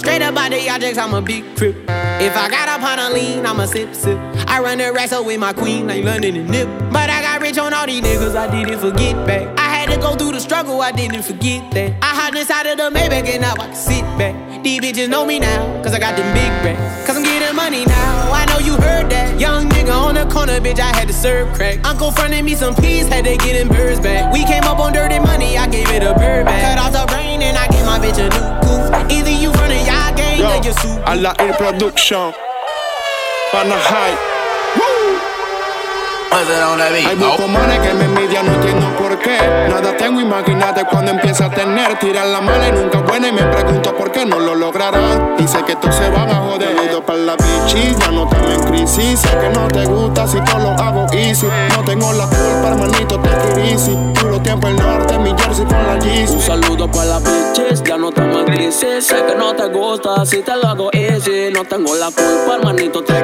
[0.00, 1.76] Straight up out the objects, I'm a big crip.
[2.18, 4.18] If I got up on a lean, I'm a sip, sip.
[4.48, 6.68] I run the wrestle with my queen, like London and Nip.
[6.90, 9.46] But I got rich on all these niggas, I did it for get back.
[9.58, 11.94] I had to go through the struggle, I didn't forget that.
[12.02, 14.34] I hopped inside of the Maybach and now I can sit back.
[14.62, 17.06] These bitches know me now, cause I got them big racks.
[17.06, 19.38] Cause I'm getting money now, I know you heard that.
[19.38, 21.84] Young nigga on the corner, bitch, I had to serve crack.
[21.84, 24.32] Uncle fronted me some peas, had to get them birds back.
[24.32, 26.58] We came up on dirty money, I gave it a bird back.
[26.58, 29.12] I cut off the brain and I gave my bitch a new coupe.
[29.12, 31.00] Either you running y'all gang or you soup.
[31.06, 32.32] A la introduction.
[33.52, 34.35] Pana high.
[36.32, 39.38] Hay bucomanes que me envidian, no entiendo por qué.
[39.68, 41.98] Nada tengo, imagínate cuando empieza a tener.
[41.98, 43.28] Tirar la mala y nunca buena.
[43.28, 45.36] Y me pregunto por qué no lo lograrán.
[45.38, 46.76] Y sé que todos se van a joder.
[46.84, 49.20] Ido para la bichis, ya no estamos en crisis.
[49.20, 51.46] Sé que no te gusta si todo lo hago easy.
[51.76, 53.96] No tengo la culpa, hermanito, te easy.
[54.20, 56.34] Puro tiempo el norte, mi jersey con la Yeezy.
[56.34, 59.06] Un saludo para las bitches, ya no estamos en crisis.
[59.06, 61.50] Sé que no te gusta si te lo hago easy.
[61.52, 63.14] No tengo la culpa, hermanito, te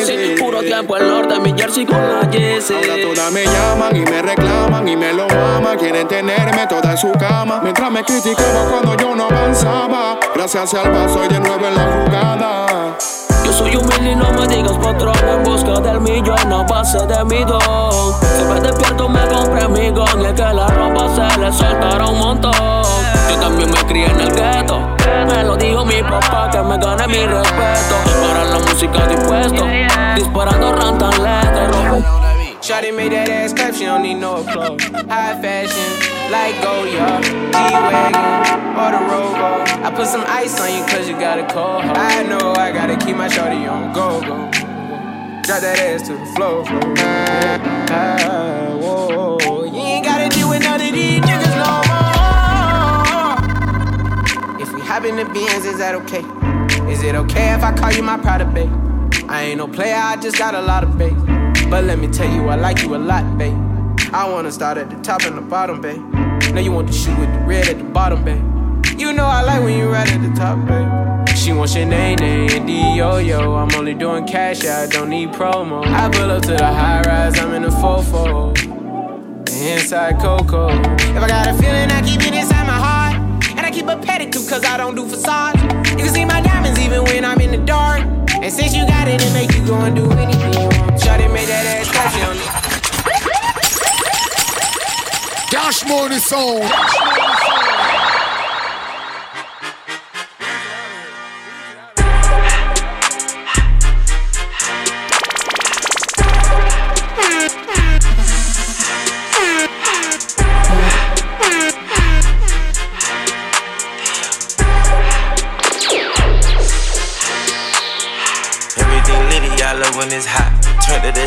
[0.00, 0.40] easy.
[0.40, 2.51] Puro tiempo el norte, mi jersey con la Yeezy.
[2.52, 5.78] Ahora todas me llaman y me reclaman y me lo aman.
[5.78, 7.60] Quieren tenerme toda en su cama.
[7.62, 10.18] Mientras me criticaban cuando yo no avanzaba.
[10.34, 12.98] Gracias al vaso soy de nuevo en la jugada.
[13.42, 17.24] Yo soy humilde y no me digas patrón En busca del millón a base de
[17.24, 21.52] mi don Siempre despierto me compré mi gong Y es que la ropa se le
[21.52, 24.78] soltará un montón Yo también me crié en el gueto
[25.26, 29.66] Me lo dijo mi papá que me gane mi respeto Para la música dispuesto
[30.14, 31.12] Disparando rantan
[32.62, 34.80] Shawty made that ass clap, she don't need no applause.
[35.10, 35.82] High fashion,
[36.30, 37.18] like Goya,
[37.50, 38.14] G-Wagon,
[38.78, 39.66] or the Rover.
[39.82, 41.82] I put some ice on you cause you got a cold.
[41.82, 44.48] I know I gotta keep my shawty on go, go.
[45.42, 46.94] Drop that ass to the floor, floor.
[47.90, 49.64] Ah, whoa.
[49.64, 51.82] You ain't gotta deal with none of these niggas no
[54.54, 54.62] more.
[54.62, 56.22] If we hop in the Benz, is that okay?
[56.88, 58.70] Is it okay if I call you my pride of babe?
[59.28, 61.12] I ain't no player, I just got a lot of bass.
[61.72, 63.56] But let me tell you, I like you a lot, babe.
[64.12, 66.02] I wanna start at the top and the bottom, babe.
[66.52, 68.44] Now you want the shoe with the red at the bottom, babe.
[69.00, 71.34] You know I like when you right at the top, babe.
[71.34, 73.54] She wants your name, name, D yo yo.
[73.54, 75.82] I'm only doing cash, I don't need promo.
[75.86, 78.54] I pull up to the high rise, I'm in the fofo.
[79.48, 80.68] Inside Coco.
[80.68, 83.48] If I got a feeling, I keep it inside my heart.
[83.56, 85.62] And I keep a pedicure, cause I don't do facades.
[85.92, 88.02] You can see my diamonds even when I'm in the dark.
[88.42, 90.71] And since you got it, it make you go and do anything.
[90.98, 92.44] Shawty made that ass clap, on me.
[95.50, 97.31] Cash Money Sound.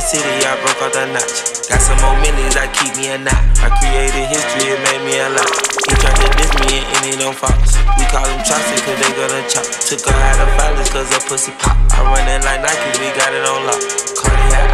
[0.06, 1.66] City, I broke out the notch.
[1.66, 3.42] Got some more minis, I keep me a knot.
[3.58, 5.50] I created history, it made me a lot.
[5.90, 7.74] He tried to diss me and any don't fox.
[7.98, 9.66] We call them Chaucer, cause they gonna chop.
[9.66, 11.74] Took her out of violence, cause her pussy pop.
[11.98, 13.82] I run it like Nike, we got it on lock.
[14.14, 14.70] Cardiac,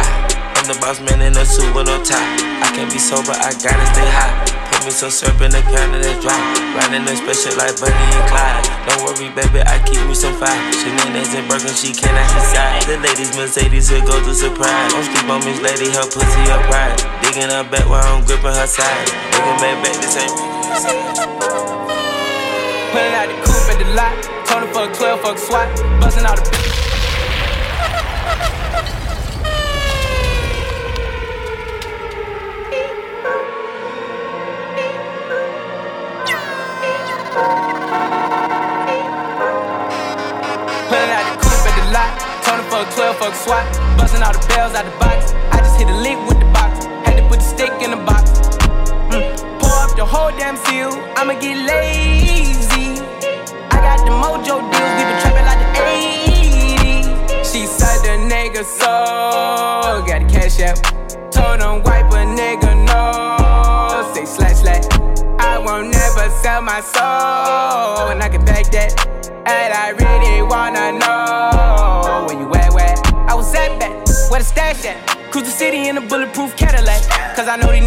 [0.60, 2.20] I'm the boss man in a suit with no tie.
[2.60, 4.71] I can't be sober, I gotta stay high.
[4.82, 6.34] Put me some syrup in the can that's dry.
[6.74, 8.66] Riding a special like Bonnie and Clyde.
[8.82, 10.58] Don't worry, baby, I keep me some fire.
[10.74, 12.82] She Shenanigans and Birkin, she cannot decide.
[12.90, 14.90] The ladies Mercedes here go to surprise.
[14.90, 16.98] Don't sleep on Miss Lady, her pussy her pride.
[17.22, 19.06] Digging her back while I'm gripping her side.
[19.30, 20.50] Looking back, back, this ain't me.
[22.90, 24.18] Pulling out the coupe at the lot.
[24.50, 25.70] Tony fuck 12, fuck SWAT.
[26.02, 26.91] Busting out the.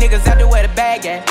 [0.06, 1.26] Niggas out there where the bag at.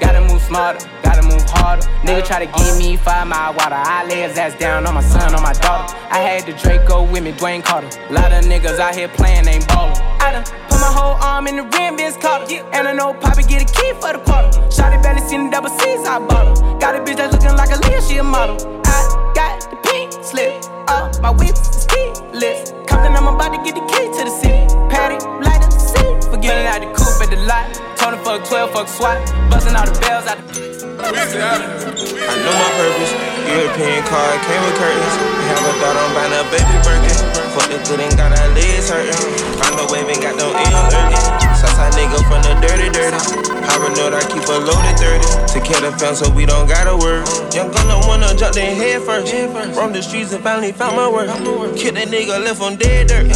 [0.00, 1.82] Gotta move smarter, gotta move harder.
[2.06, 3.74] Nigga try to give me five mile water.
[3.74, 5.94] I lay his ass down on my son, on my daughter.
[6.10, 7.90] I had the Draco with me, Dwayne Carter.
[8.10, 9.96] Lot of niggas out here playing, ain't ballin'.
[10.20, 12.46] I done put my whole arm in the rim, Vince Carter.
[12.72, 14.50] And I know Poppy get a key for the quarter.
[14.70, 16.78] Shotty barely seen the double C's, I bought her.
[16.78, 17.80] Got a bitch that's looking like a
[18.18, 18.56] a model.
[18.86, 20.64] I got the pink slip.
[20.86, 22.70] Uh, my whips is keyless.
[22.86, 24.66] Compton, I'm about to get the key to the city.
[24.88, 26.30] Patty, light up the seat.
[26.30, 27.79] Forgetting out the coupe at the lot.
[28.00, 29.18] Fuck 12, fuck SWAT.
[29.50, 30.80] Busting all the bells out the.
[31.04, 33.12] I know my purpose.
[33.44, 35.16] European car came with curtains.
[35.52, 37.12] Have a thought on buying a baby Birkin.
[37.52, 39.12] Fuck the good and got our legs hurting.
[39.60, 41.18] Find a wave ain't got no ill early.
[41.60, 43.69] Southside nigga from the dirty, dirty.
[43.88, 45.52] Note, I keep a loaded 30.
[45.52, 47.26] To kill the fam so we don't gotta work.
[47.52, 49.32] Young gun don't wanna jump in head first.
[49.74, 51.28] From the streets and finally found my work.
[51.76, 53.28] Kill that nigga left on dead dirt.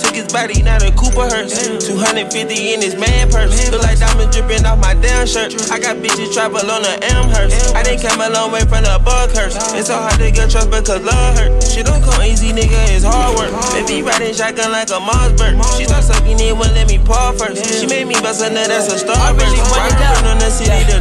[0.00, 1.86] Took his body, not a Cooper hearse.
[1.86, 3.70] 250 in his man purse.
[3.70, 5.54] Look like diamonds dripping off my damn shirt.
[5.70, 7.76] I got bitches travel on the Amherst.
[7.76, 9.76] I didn't come a long way from the bug Buckhurst.
[9.76, 11.62] It's so hard to get trust because love hurt.
[11.62, 13.52] Shit don't come easy, nigga, it's hard work.
[13.76, 15.60] Baby riding shotgun like a Mossberg.
[15.76, 17.60] She start sucking in, won't let me paw first.
[17.78, 19.16] She made me bust a nut, that's a star.
[19.16, 19.60] I really
[19.90, 20.24] it up.
[20.24, 20.50] on the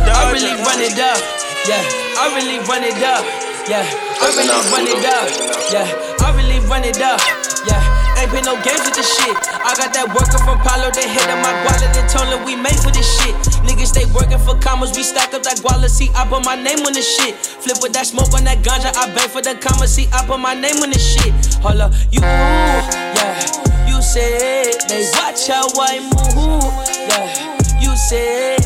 [0.09, 1.21] I really run it up.
[1.69, 1.83] Yeah,
[2.17, 3.23] I really run it up.
[3.69, 5.29] Yeah, I really run it up.
[5.69, 7.21] Yeah, I really run it up.
[7.67, 8.09] Yeah.
[8.19, 9.31] Ain't been no games with this shit.
[9.63, 12.51] I got that worker from Palo, they head of my wallet and told her we
[12.51, 13.31] made for this shit.
[13.63, 16.83] Niggas stay working for commas, we stack up that guala, see, I put my name
[16.83, 17.39] on this shit.
[17.39, 20.35] Flip with that smoke on that ganja, I beg for the comma, see, I put
[20.35, 21.31] my name on this shit.
[21.63, 23.39] Hold up, you, yeah,
[23.87, 26.67] you said they watch how I move,
[27.07, 27.79] yeah.
[27.79, 28.58] You said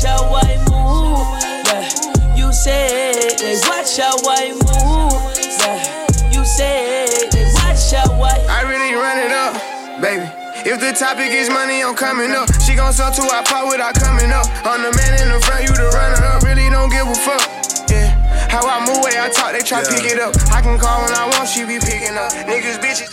[0.00, 1.28] watch how I move,
[1.68, 2.36] yeah.
[2.36, 5.12] You say they watch how I move,
[5.60, 6.32] yeah.
[6.32, 8.40] You said they watch how I.
[8.48, 10.24] I really run it up, baby.
[10.64, 12.48] If the topic is money, I'm coming up.
[12.62, 14.46] She gon' sell to I pop without coming up.
[14.64, 16.42] I'm the man in the front, you the runner up.
[16.42, 17.44] Really don't give a fuck.
[17.88, 18.12] Yeah.
[18.48, 20.36] How I move, way I talk, they try pick it up.
[20.52, 22.32] I can call when I want, she be picking up.
[22.48, 23.08] Niggas, bitches.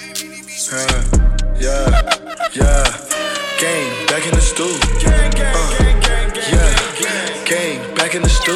[0.72, 1.04] Uh,
[1.60, 1.88] yeah,
[2.54, 2.84] yeah.
[3.60, 4.68] Game back in the stool.
[4.68, 5.97] Uh, yeah, game
[8.08, 8.56] back in the stool.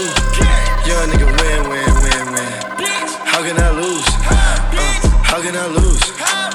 [0.87, 2.51] Young nigga win, win, win, win.
[3.31, 4.07] How can I lose?
[4.07, 4.59] Uh,
[5.23, 6.03] how can I lose?
[6.21, 6.51] Uh,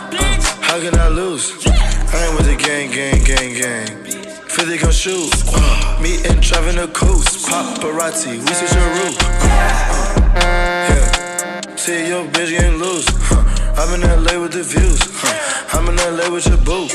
[0.63, 1.53] how can I lose?
[1.67, 4.05] I ain't with the gang, gang, gang, gang.
[4.49, 5.31] 50 gon' shoot.
[5.53, 7.47] Uh, me and driving the coast.
[7.47, 9.19] Paparazzi, we switch your roof.
[9.21, 10.57] Uh,
[10.89, 11.77] yeah.
[11.77, 13.07] See your bitch getting loose.
[13.29, 13.56] Huh.
[13.77, 14.97] I'm in LA with the views.
[15.21, 15.77] Huh.
[15.77, 16.89] I'm in LA with your boo.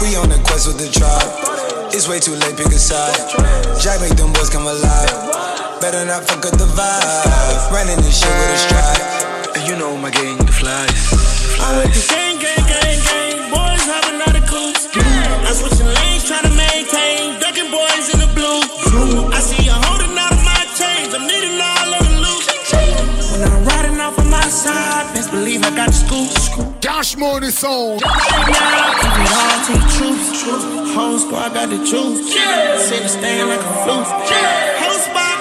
[0.00, 1.28] We on the quest with the tribe.
[1.92, 3.12] It's way too late, pick a side.
[3.76, 5.12] Jack make them boys come alive.
[5.84, 7.70] Better not fuck up the vibe.
[7.70, 9.02] Running this shit with a stride.
[9.52, 11.12] And you know my gang, the flies.
[11.60, 13.36] I'm with the gang, gang, gang, gang.
[13.52, 14.88] Boys hopping out of coops.
[14.96, 15.92] I'm switching
[24.68, 25.98] side, best believe I got the
[26.46, 26.80] scoop.
[26.80, 28.02] Cash Money Sound.
[28.02, 30.94] Right now, all to the truth.
[30.94, 32.32] Whole squad got the juice.
[32.88, 34.08] Sit and stand like a flute.
[34.80, 35.37] Whole spot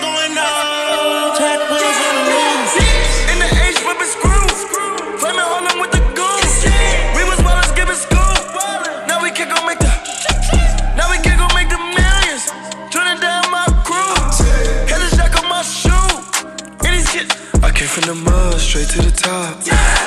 [17.97, 19.57] from the mud, straight to the top.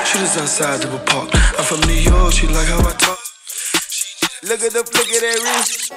[0.06, 1.28] Shooters outside the park.
[1.58, 3.18] I'm from New York, she like how I talk.
[4.46, 5.90] Look at the flick of that wrist.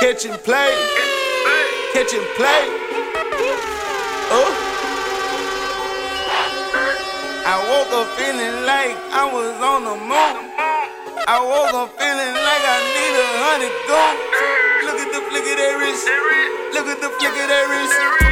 [0.00, 0.72] Catch and play.
[1.92, 2.64] Catch and play.
[4.32, 4.48] Oh.
[7.44, 10.34] I woke up feeling like I was on the moon.
[11.28, 14.16] I woke up feeling like I need a gold.
[14.88, 16.08] Look at the flick of that wrist.
[16.72, 18.23] Look at the flick of that wrist.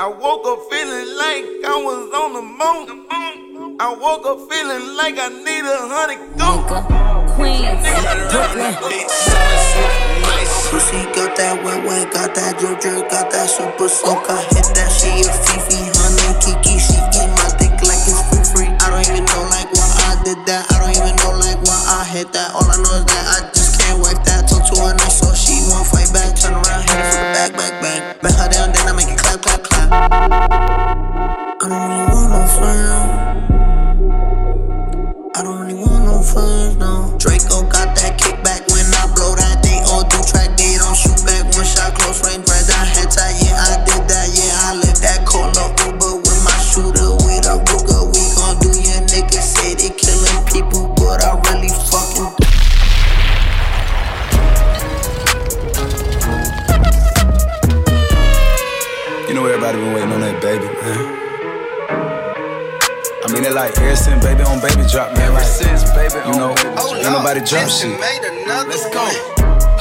[0.00, 3.76] I woke up feeling like I was on the moon.
[3.76, 6.64] I woke up feeling like I need a hundred gold.
[7.36, 7.84] Queens,
[8.32, 8.72] Brooklyn.
[10.72, 14.24] Pussy got that wet wet, got that drip drip, got that super soak.
[14.24, 14.40] Oh.
[14.40, 18.40] I hit that she a Fifi, honey Kiki, she eat my dick like it's free
[18.56, 18.70] free.
[18.80, 20.64] I don't even know like why I did that.
[20.72, 22.56] I don't even know like why I hit that.
[22.56, 24.48] All I know is that I just can't wipe that.
[24.48, 25.49] Talk to her nice, so she
[29.90, 30.49] Thank you.
[63.60, 65.22] Like ever since baby on baby drop, man.
[65.22, 68.00] Ever like, since baby, you know, ain't nobody drop shit.
[68.00, 69.04] Let's go.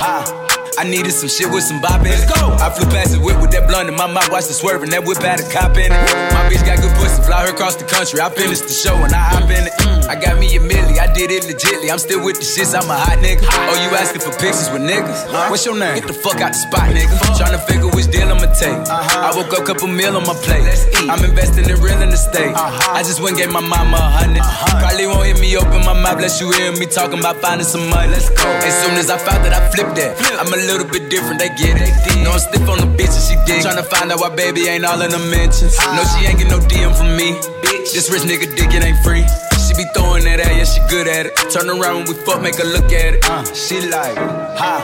[0.03, 0.38] Ha.
[0.79, 2.23] I needed some shit with some bop in it.
[2.23, 2.55] Let's go.
[2.55, 4.95] I flew past the whip with that blunt in my mouth, watched it swerving.
[4.95, 5.99] That whip had a cop in it.
[6.31, 8.23] My bitch got good pussy, fly her across the country.
[8.23, 9.75] I finished the show and I hop in it.
[10.07, 11.91] I got me a milli, I did it legitly.
[11.91, 13.43] I'm still with the shits, I'm a hot nigga.
[13.43, 15.51] Oh, you asking for pictures with niggas?
[15.51, 15.99] What's your name?
[15.99, 17.11] Get the fuck out the spot, nigga.
[17.35, 18.79] Tryna figure which deal I'ma take.
[18.87, 19.27] Uh-huh.
[19.27, 20.63] I woke up, couple meal on my plate.
[21.11, 22.55] I'm investing in real estate.
[22.55, 22.95] Uh-huh.
[22.95, 24.47] I just went and gave my mama a hundred.
[24.47, 24.79] Uh-huh.
[24.79, 27.83] Probably won't hear me open my mouth, unless you hear me talking about finding some
[27.91, 28.09] money.
[28.09, 28.47] Let's go.
[28.63, 30.15] As soon as I found that, I flipped that.
[30.39, 31.89] I'm a little bit different, they get it.
[32.21, 33.65] No, I'm stiff on the bitch and she dig.
[33.65, 35.73] Tryna find out why baby ain't all in the mentions.
[35.81, 37.33] No, she ain't get no DM from me.
[37.65, 39.25] Bitch, this rich nigga dick, it ain't free.
[39.65, 41.33] She be throwing that at, yeah, she good at it.
[41.49, 43.25] Turn around when we fuck, make her look at it.
[43.25, 44.13] Uh, she like,
[44.61, 44.77] ha.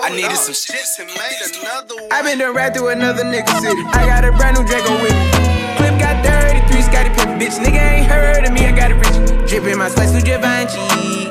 [0.00, 0.80] I needed some shit.
[2.12, 3.82] I been done right through another nigga city.
[3.92, 5.28] I got a brand new Draco with me.
[5.76, 7.60] Clip got 33, Scottie Pippen, bitch.
[7.60, 9.50] Nigga ain't heard of me, I got it rich.
[9.50, 10.80] Drip in my spice with Givenchy.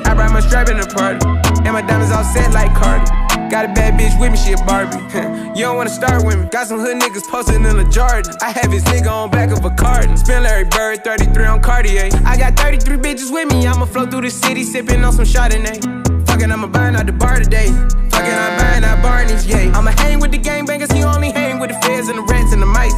[0.05, 1.25] I brought my strap in the party.
[1.65, 3.24] And my diamonds all set like Cardi.
[3.49, 4.97] Got a bad bitch with me, she a Barbie.
[5.55, 6.47] you don't wanna start with me.
[6.49, 8.33] Got some hood niggas posted in the Jordan.
[8.41, 10.17] I have his nigga on back of a carton.
[10.17, 12.09] Spin Larry Bird, 33 on Cartier.
[12.25, 13.67] I got 33 bitches with me.
[13.67, 15.79] I'ma flow through the city, sipping on some Chardonnay.
[16.27, 17.67] Fucking, I'ma burn out the bar today.
[18.15, 19.71] Fucking, I'm buying out Barney's, yeah.
[19.75, 22.61] I'ma hang with the gangbangers, he only hang with the feds and the rats and
[22.61, 22.95] the mice.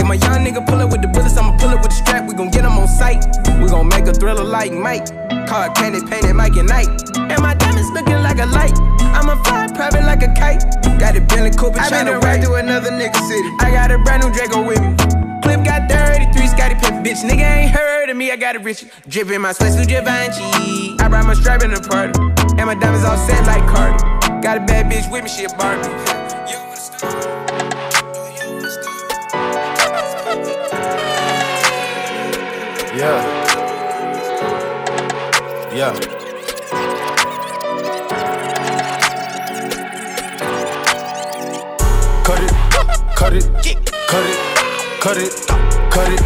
[0.00, 2.26] If my young nigga pull up with the bullets, I'ma pull up with the strap.
[2.26, 3.24] We gon' get him on sight.
[3.62, 5.06] We gon' make a thriller like Mike.
[5.46, 6.88] Car candy painted Mike and Night.
[7.16, 8.89] And my diamonds looking like a light.
[9.14, 10.62] I'ma fly private like a kite.
[10.98, 13.50] Got it Bentley Cooper, I been to right through another nigga city.
[13.60, 14.94] I got a brand new Draco with me.
[15.42, 17.24] Clip got 33, Scottie Pippen, bitch.
[17.24, 18.84] Nigga ain't heard of me, I got it rich.
[19.08, 20.96] Drip in my sweats with Givenchy.
[21.00, 22.18] I brought my strap in the party.
[22.58, 23.98] And my diamonds all set like Cardi.
[24.42, 25.88] Got a bad bitch with me, she a Barbie.
[32.96, 33.50] Yeah.
[35.72, 36.19] Yeah.
[43.20, 43.44] Cut it,
[44.08, 44.38] cut it,
[44.98, 45.30] cut it,
[45.92, 46.20] cut it,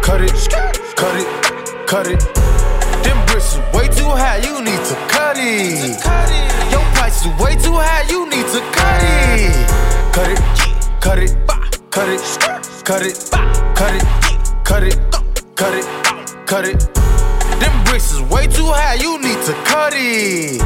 [0.00, 0.30] cut it,
[0.94, 2.20] cut it, cut it.
[3.02, 5.98] Them bricks is way too high, you need to cut it.
[6.70, 9.66] Your price is way too high, you need to cut it.
[10.14, 10.38] Cut it,
[11.00, 11.34] cut it,
[11.90, 12.22] cut it,
[12.84, 13.18] cut it,
[13.74, 14.04] cut it,
[14.64, 14.96] cut it,
[15.56, 16.78] cut it, cut it.
[17.58, 20.60] Them bricks is way too high, you need to cut it.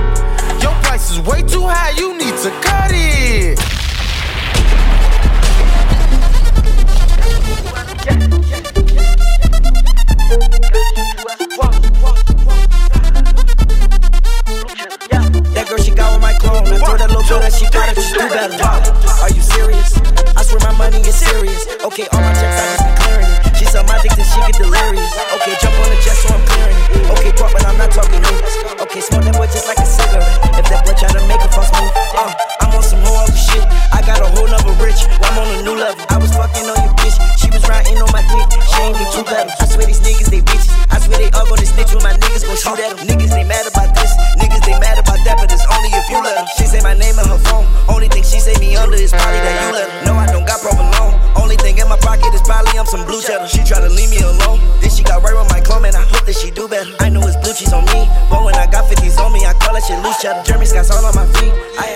[0.62, 3.82] Your price is way too high, you need to cut it.
[15.72, 16.68] Girl, she got with my clone.
[16.68, 18.56] I told that little girl that she gotta just do better.
[18.60, 19.96] Are you serious?
[20.36, 21.64] I swear my money is serious.
[21.80, 23.56] Okay, all my checks, I just be clearing it.
[23.56, 25.08] She saw my dick, then she get delirious.
[25.40, 27.08] Okay, jump on the jet, so I'm clearing it.
[27.16, 28.52] Okay, talk, but I'm not talking news.
[28.84, 30.28] Okay, smoke that boy just like a cigarette.
[30.60, 33.36] If that boy try to make a false move, uh, I'm on some whole other
[33.36, 33.64] shit.
[33.92, 35.08] I got a whole nother rich.
[35.24, 36.04] I'm on a new level.
[36.12, 37.16] I was fucking on your bitch.
[37.40, 38.48] She was riding on my dick.
[38.60, 39.52] She ain't get two better.
[39.56, 40.68] I swear these niggas, they bitches.
[40.92, 43.08] I swear they all gonna snitch when my niggas gon' shoot at them.
[43.08, 44.12] Niggas, they mad about this.
[44.36, 45.00] Niggas, they mad
[48.43, 49.86] say me under is probably that you her.
[50.03, 51.14] No, I don't got proper loan.
[51.38, 53.47] Only thing in my pocket is probably I'm some blue cheddar.
[53.47, 54.59] She try to leave me alone.
[54.82, 56.90] Then she got right with my clone, and I hope that she do better.
[56.99, 59.55] I know it's blue cheese on me, but when I got 50s on me, I
[59.55, 60.43] call that shit loose cheddar.
[60.43, 61.55] Jeremy Scott's all on my feet.
[61.78, 61.95] I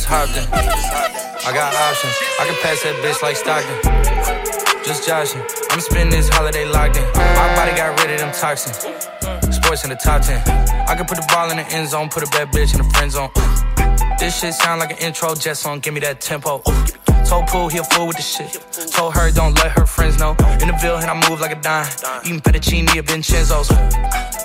[0.00, 0.48] just hopped in.
[1.44, 2.16] I got options.
[2.40, 3.76] I can pass that bitch like Stockton.
[4.84, 5.42] Just joshing.
[5.70, 7.04] I'm spending this holiday locked in.
[7.12, 8.80] My body got rid of them toxins.
[9.54, 10.40] Sports in the top 10.
[10.88, 12.88] I can put the ball in the end zone, put a bad bitch in the
[12.94, 13.28] friend zone.
[14.18, 16.62] This shit sound like an intro jet song, give me that tempo.
[17.28, 18.56] Told Pooh he a fool with the shit.
[18.92, 20.30] Told her don't let her friends know.
[20.62, 21.86] In the Ville, and I move like a dime.
[22.24, 23.70] Eating fettuccine at Vincenzo's.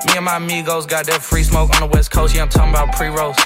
[0.05, 2.35] Me and my amigos got that free smoke on the west coast.
[2.35, 3.37] Yeah, I'm talking about pre-rolls.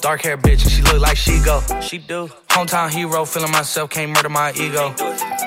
[0.00, 1.60] Dark hair bitch, and she look like she go.
[1.80, 2.28] She do.
[2.48, 4.94] Hometown hero, feeling myself, can't murder my ego.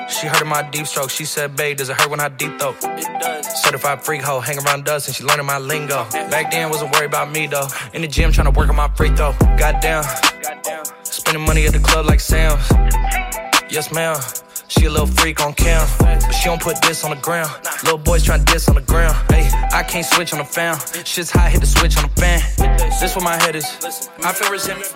[0.08, 1.10] she heard of my deep stroke.
[1.10, 2.76] She said, babe, does it hurt when I deep throat?
[2.82, 3.62] It does.
[3.62, 6.04] Certified freak hoe, hang around us and she learning my lingo.
[6.30, 7.66] Back then, wasn't worried about me though.
[7.94, 9.32] In the gym, trying to work on my free throw.
[9.58, 10.04] Goddamn.
[11.02, 12.68] Spending money at the club like Sam's.
[13.70, 14.16] Yes, ma'am.
[14.72, 17.50] She a little freak on cam, but she don't put this on the ground.
[17.84, 19.14] Little boys tryna diss on the ground.
[19.30, 20.78] Hey, I can't switch on the fan.
[21.04, 22.40] Shit's hot, hit the switch on the fan.
[22.98, 23.66] This where my head is.
[24.24, 24.88] I feel resentment.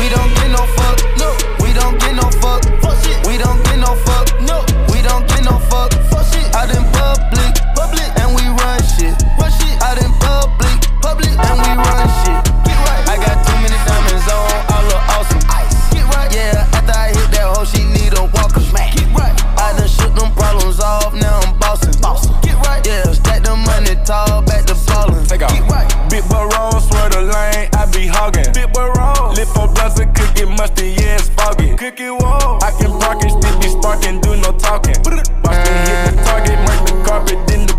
[0.00, 0.96] We don't get no fuck.
[1.20, 1.28] No.
[1.60, 2.64] We don't get no fuck.
[2.80, 3.20] fuck shit.
[3.28, 4.26] We don't get no fuck.
[4.48, 4.64] No.
[4.88, 5.92] We don't get no fuck.
[6.08, 6.48] fuck shit.
[6.56, 9.12] Out in public, public, and we run shit.
[9.36, 9.76] Run shit.
[9.84, 12.67] Out in public, public, and we run shit.
[22.84, 25.26] Yeah, stack the money tall, back to ballin'.
[25.26, 25.52] Take off.
[26.08, 28.52] Big but roll, swear the lane, I be hogging.
[28.54, 29.32] Big but roll.
[29.34, 31.76] Lip for blunts and cookie musty, yeah, it's foggy.
[31.76, 32.58] Cookie wall.
[32.62, 34.96] I can park it, still be sparking, do no talking.
[35.04, 37.76] Watch me hit the target, mark the carpet, then the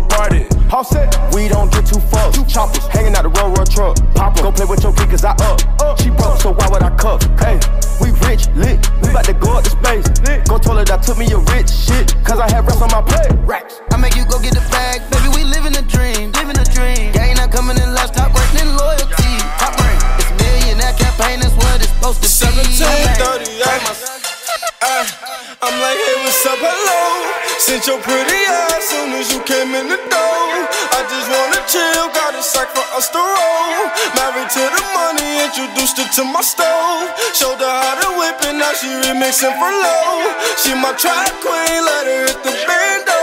[36.24, 37.08] my stove.
[37.32, 40.28] Showed her how to whip it, now she remixing for low.
[40.60, 43.20] She my track queen, let her hit the bando.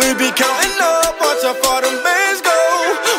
[0.00, 2.58] We be counting up, watch how far them bands go.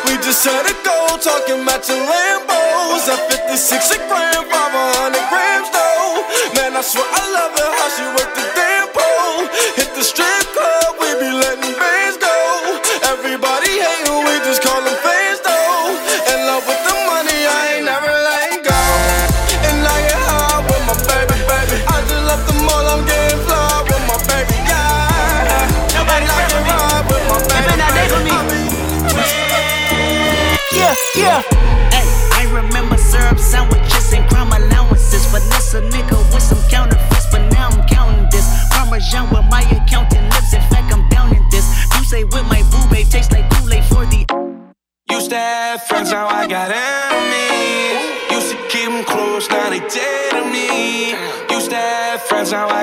[0.10, 3.06] We just set a goal, talking matching Lambos.
[3.06, 6.26] At 56 a gram, 500 grams though.
[6.58, 8.33] Man, I swear I love her, how she work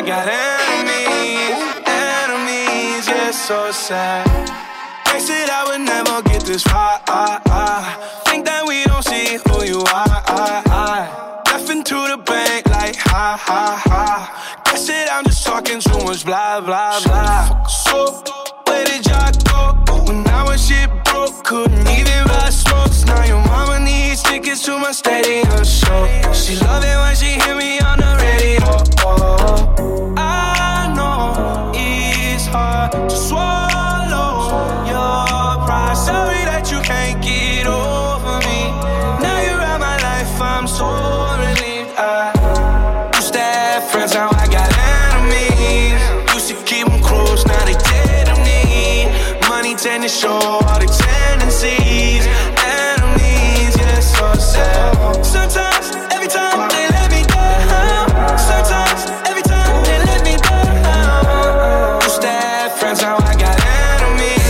[0.00, 1.60] I got enemies.
[1.84, 4.24] Enemies, yeah, so sad.
[5.12, 6.96] They said I would never get this far.
[8.24, 11.44] Think that we don't see who you are.
[11.44, 14.62] Left into the bank like ha ha ha.
[14.64, 17.66] Guess it, I'm just talking too much blah blah blah.
[17.66, 18.24] So,
[18.64, 20.04] where did y'all go?
[20.04, 23.04] When I was shit broke, couldn't even buy smokes.
[23.04, 26.32] Now your mama needs tickets to my stadium show.
[26.32, 27.09] She love it when
[50.10, 52.26] show all the tendencies.
[52.58, 55.24] Enemies, yeah, so sad.
[55.24, 58.08] Sometimes, every time they let me down.
[58.36, 62.02] Sometimes, every time they let me down.
[62.02, 64.40] Used to have friends, now I got enemies.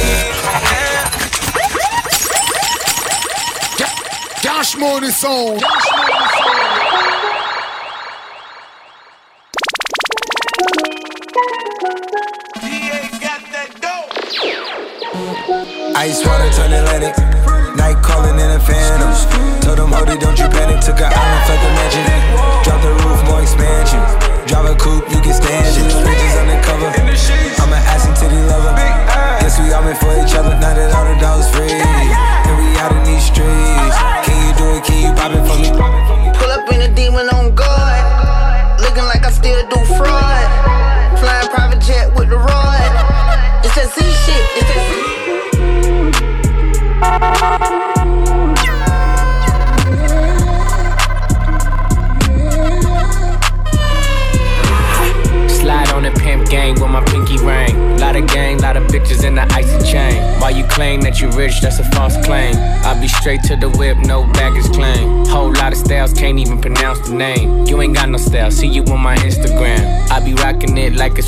[4.43, 5.63] Cash Money Sound.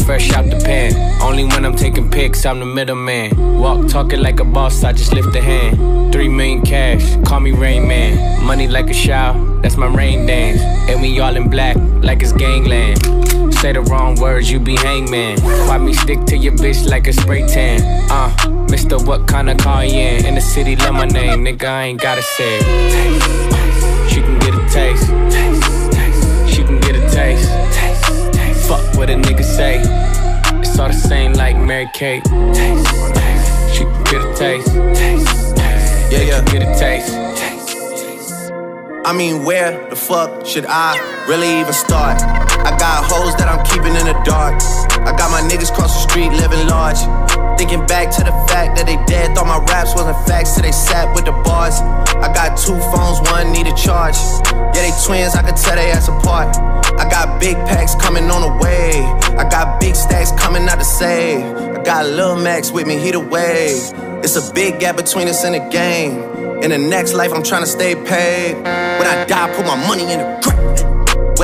[0.01, 0.95] Fresh out the pan.
[1.20, 3.59] Only when I'm taking pics, I'm the middleman.
[3.59, 6.12] Walk talking like a boss, I just lift a hand.
[6.12, 8.45] Three million cash, call me Rain Man.
[8.45, 10.61] Money like a shower, that's my rain dance.
[10.90, 13.01] And we all in black, like it's gangland.
[13.55, 15.40] Say the wrong words, you be hangman.
[15.40, 17.80] Why me stick to your bitch like a spray tan?
[18.11, 20.26] Uh, Mister, what kind of car you in?
[20.26, 24.11] In the city, love my name, nigga, I ain't gotta say it.
[24.11, 25.07] She can get a taste.
[26.55, 27.61] She can get a taste.
[28.68, 29.80] Fuck what a nigga say.
[30.60, 32.24] It's all the same like Mary Kate.
[33.72, 34.74] She can get a taste.
[36.12, 36.44] Yeah, yeah.
[36.44, 37.12] Get a taste.
[39.04, 40.96] I mean, where the fuck should I
[41.28, 42.22] really even start?
[42.22, 44.60] I got hoes that I'm keeping in the dark.
[45.07, 46.98] I got my niggas cross the street living large.
[47.59, 50.72] Thinking back to the fact that they dead, thought my raps wasn't facts till they
[50.72, 51.80] sat with the bars.
[51.80, 54.16] I got two phones, one need a charge.
[54.74, 56.57] Yeah, they twins, I can tell they ass apart.
[56.98, 59.03] I got big packs coming on the way.
[59.36, 61.44] I got big stacks coming out to save.
[61.44, 63.82] I got Lil Max with me, he the wave.
[64.24, 66.18] It's a big gap between us in the game.
[66.62, 68.55] In the next life, I'm trying to stay paid.
[68.55, 70.71] When I die, put my money in the grave.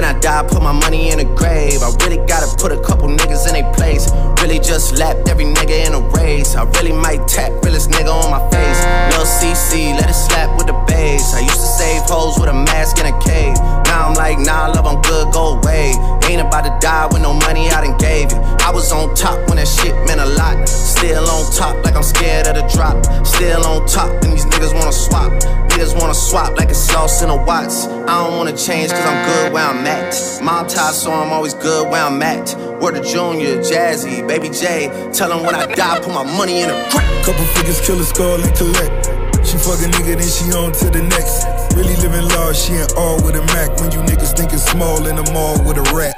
[0.09, 1.83] I die, put my money in the grave.
[1.83, 4.11] I really gotta put a couple niggas in their place.
[4.41, 6.55] Really just lapped every nigga in a race.
[6.55, 8.81] I really might tap realest nigga on my face.
[9.11, 11.35] Lil CC, let it slap with the bass.
[11.35, 13.57] I used to save hoes with a mask in a cave.
[13.87, 15.93] Now I'm like, nah, love, I'm good, go away.
[16.31, 18.39] Ain't about to die with no money I done gave you.
[18.63, 20.69] I was on top when that shit meant a lot.
[20.69, 23.03] Still on top, like I'm scared of the drop.
[23.27, 25.33] Still on top, and these niggas wanna swap.
[25.73, 27.87] Niggas wanna swap like it's sauce in a Watts.
[27.87, 30.15] I don't wanna change cause I'm good where I'm at.
[30.43, 32.55] Mob tie, so I'm always good where I'm at.
[32.81, 34.93] Word of Junior, Jazzy, Baby J.
[35.17, 37.09] Tell them when I die, put my money in a crack.
[37.25, 39.09] Couple figures, kill a skull and collect.
[39.41, 41.49] She fuck a nigga, then she on to the next.
[41.73, 43.73] Really living large, she ain't all with a Mac.
[43.81, 46.13] When you niggas thinking small in the mall with a rat.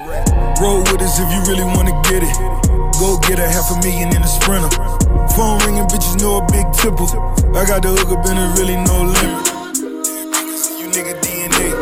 [0.59, 2.35] Roll with us if you really wanna get it.
[2.99, 4.75] Go get a half a million in a sprinter.
[5.39, 7.07] Phone ringing, bitches know a big tipple.
[7.55, 9.39] I got the hook up and it really no limit.
[10.83, 11.79] You nigga DNA.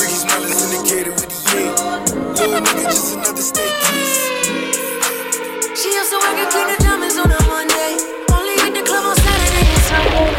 [0.00, 1.62] Rickey Smiley syndicated with the A.
[2.40, 3.87] Little nigga, just another state
[6.08, 6.18] case.
[6.18, 7.96] She used to work at King of Diamonds on a Monday.
[8.32, 10.34] Only hit the club on Saturday and Sunday.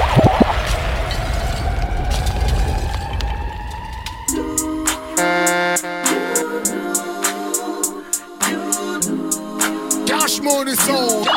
[10.08, 11.28] Cash money sound.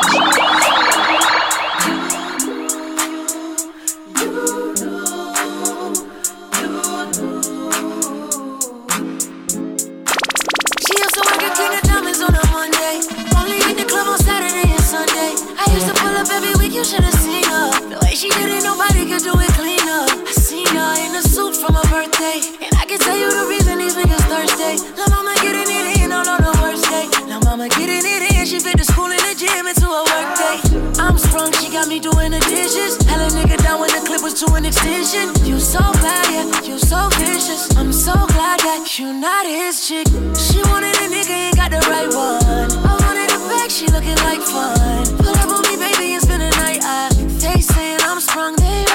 [10.85, 13.22] She to work at King of Diamonds on a Monday.
[13.43, 15.35] Only hit the club on Saturday and Sunday.
[15.59, 17.75] I used to pull up every week, you should've seen her.
[17.91, 20.07] The way she did it, nobody could do it cleaner.
[20.07, 22.39] I seen her in a suit for my birthday.
[22.63, 24.79] And I can tell you the reason these niggas thirsty.
[24.95, 27.11] La mama getting it in all on the worst day.
[27.27, 30.29] La mama getting it in, she fit the school and the gym into a work
[30.39, 30.57] day.
[31.03, 32.95] I'm sprung, she got me doing the dishes.
[33.11, 35.35] Hella nigga down when the clip was to an extension.
[35.43, 37.75] You so bad, yeah, you so vicious.
[37.75, 40.07] I'm so glad that you not his chick.
[40.39, 42.71] She wanted a nigga, ain't got the right one.
[42.87, 43.22] I wanted
[43.73, 45.03] she looking like fun.
[45.17, 46.77] Pull up on me, baby, and spend the night.
[46.83, 47.09] I,
[47.41, 48.92] they saying I'm sprung, they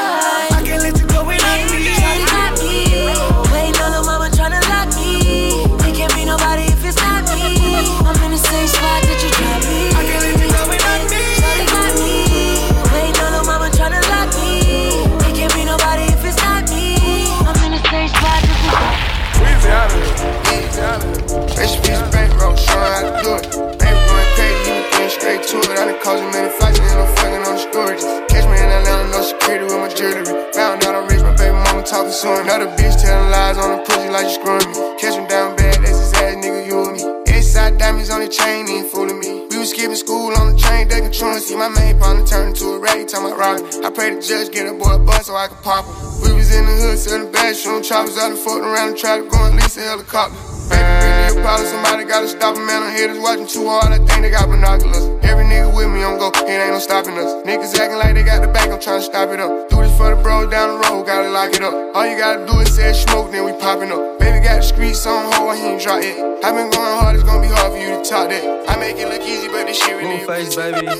[32.49, 34.97] Another bitch telling lies on the pussy like you screwing me.
[34.97, 37.05] Catch him down bad, that's his ass, nigga, you and me.
[37.37, 39.45] Inside diamonds on the chain, ain't fooling me.
[39.51, 41.45] We was skipping school on the train, they controlling.
[41.45, 43.61] See my main partner turn into a rag, time I rock.
[43.85, 45.93] I pray the judge get a boy a bus so I can pop him.
[46.25, 49.21] We was in the hood, selling bad, shooting choppers out and fucking around and try
[49.21, 50.41] to go and lease a helicopter.
[50.73, 52.81] Baby, really a problem, somebody gotta stop him, man.
[52.81, 55.18] I'm haters watching too hard, I think they got binoculars.
[55.29, 57.45] Every nigga with me on go, it ain't no stopping us.
[57.45, 59.69] Niggas acting like they got the back, I'm trying to stop it up.
[59.69, 61.75] Do this for the bros down the road, gotta lock it up.
[61.95, 64.19] All you gotta do is say smoke, then we popping up.
[64.19, 66.17] Baby got the streets on hold, he ain't drop it.
[66.43, 68.41] i been going hard, it's gonna be hard for you to talk that.
[68.71, 70.89] I make it look easy, but this shit really Full face, baby.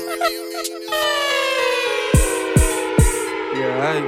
[3.59, 3.99] Yeah, I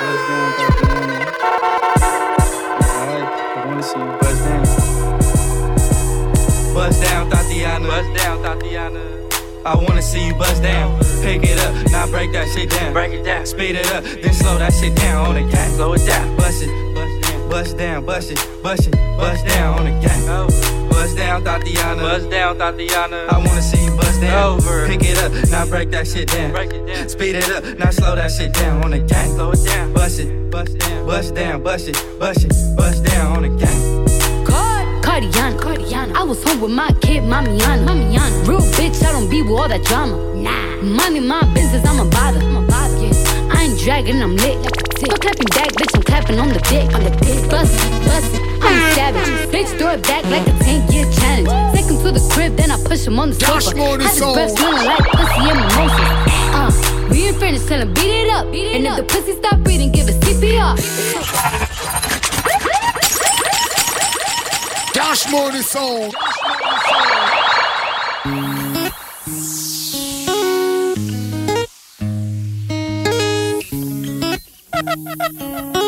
[0.00, 1.16] buzz down, Tatiana.
[2.90, 4.64] Yeah, I wanna see you buzz down.
[6.74, 7.86] Buzz down, Tatiana.
[7.86, 9.19] Buzz down, Tatiana.
[9.64, 10.98] I wanna see you bust down.
[11.22, 12.92] Pick it up, now break that shit down.
[12.92, 13.44] Break it down.
[13.44, 15.70] Speed it up, then slow that shit down on the gang.
[15.74, 16.36] Slow it down.
[16.36, 20.28] Bust it, bust down, bust it, bust it, bust down on the gang.
[20.28, 20.88] Oh.
[20.90, 22.02] Bust down, Tatiana.
[22.02, 23.26] Bust down, Tatiana.
[23.28, 24.58] I wanna see you bust down.
[24.58, 24.86] Over.
[24.86, 26.52] Pick it up, now break that shit down.
[26.52, 27.08] Break it down.
[27.08, 29.30] Speed it up, now slow that shit down on the gang.
[29.34, 29.92] Slow it down.
[29.92, 33.99] Bust it, bust down, bust down, bust it, bust it, bust down on the gang.
[35.20, 35.58] Cardiana.
[35.58, 36.14] Cardiana.
[36.14, 37.84] I was home with my kid, Mamiana.
[37.84, 38.48] Mamiana.
[38.48, 40.16] Real bitch, I don't be with all that drama.
[40.34, 40.80] Nah.
[40.82, 42.40] Money, my business, I'm a bother.
[42.40, 42.96] I'm a bother.
[42.96, 43.52] Yeah.
[43.52, 44.56] I ain't dragging, I'm lit.
[44.64, 45.20] Like a tick.
[45.20, 46.88] clapping back, bitch, I'm clapping on the dick.
[46.94, 47.50] On the dick.
[47.50, 47.76] Bust
[48.08, 49.28] bust I'm a savage.
[49.52, 51.76] bitch, throw it back like a 10 year challenge.
[51.76, 53.76] Take him to the crib, then I push him on the sofa.
[53.76, 56.08] Had his breath smelling like pussy and mimosas.
[56.56, 58.50] Uh, we in furnace, tell him beat it up.
[58.50, 58.98] Beat it and up.
[58.98, 61.68] if the pussy stop breathing, give it CPR.
[65.10, 66.14] Cash Money Sound.
[74.72, 75.79] Every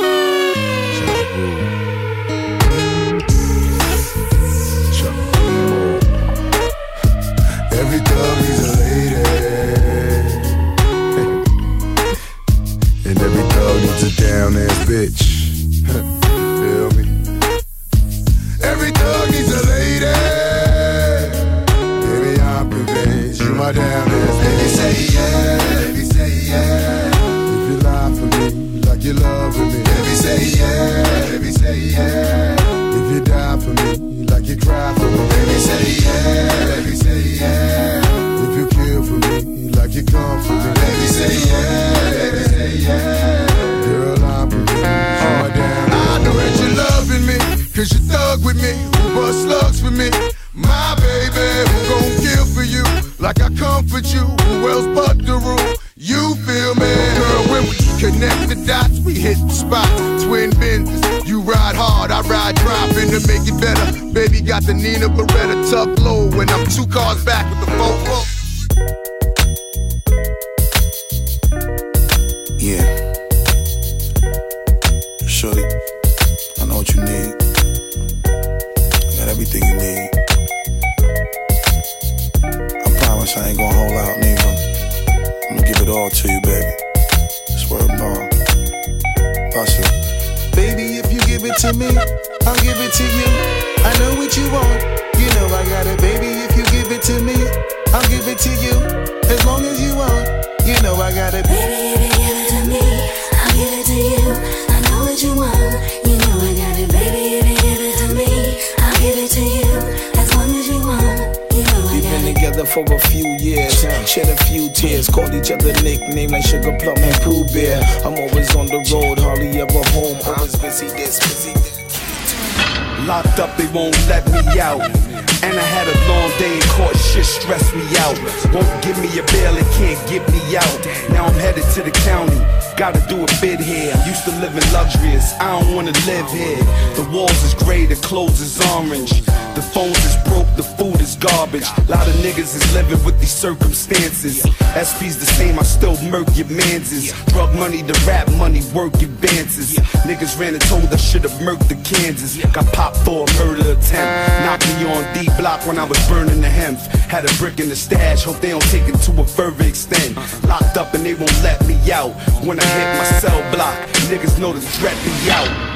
[139.54, 141.68] The phones is broke, the food is garbage.
[141.76, 144.42] A Lot of niggas is living with these circumstances.
[144.42, 147.12] SP's the same, I still murk your manses.
[147.26, 149.76] Drug money, the rap money, work advances.
[150.08, 152.42] Niggas ran and told I should've murked the Kansas.
[152.52, 154.12] Got popped for a murder attempt.
[154.44, 156.78] Knocked me on D block when I was burning the hemp.
[157.12, 160.16] Had a brick in the stash, hope they don't take it to a further extent.
[160.48, 162.12] Locked up and they won't let me out.
[162.44, 163.76] When I hit my cell block,
[164.08, 165.72] niggas know to threat me out.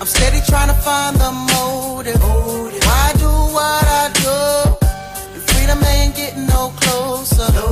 [0.00, 1.30] I'm steady trying to find the
[1.96, 2.20] motive.
[2.22, 4.38] Why do what I do?
[5.34, 7.48] And freedom ain't getting no closer.
[7.52, 7.68] No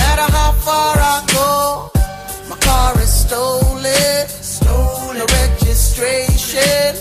[0.00, 1.90] matter how far I go,
[2.48, 4.28] my car is stolen.
[4.28, 5.18] Stolen.
[5.18, 6.94] No registration.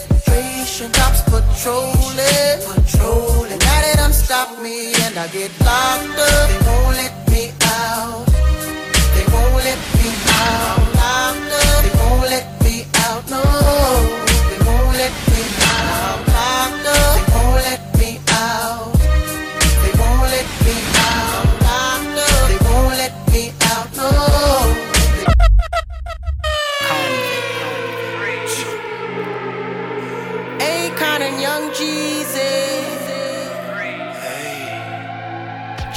[0.91, 2.57] Cops patrolling.
[2.67, 3.59] Patrolling.
[3.59, 6.64] Now they done stop me and I get locked up.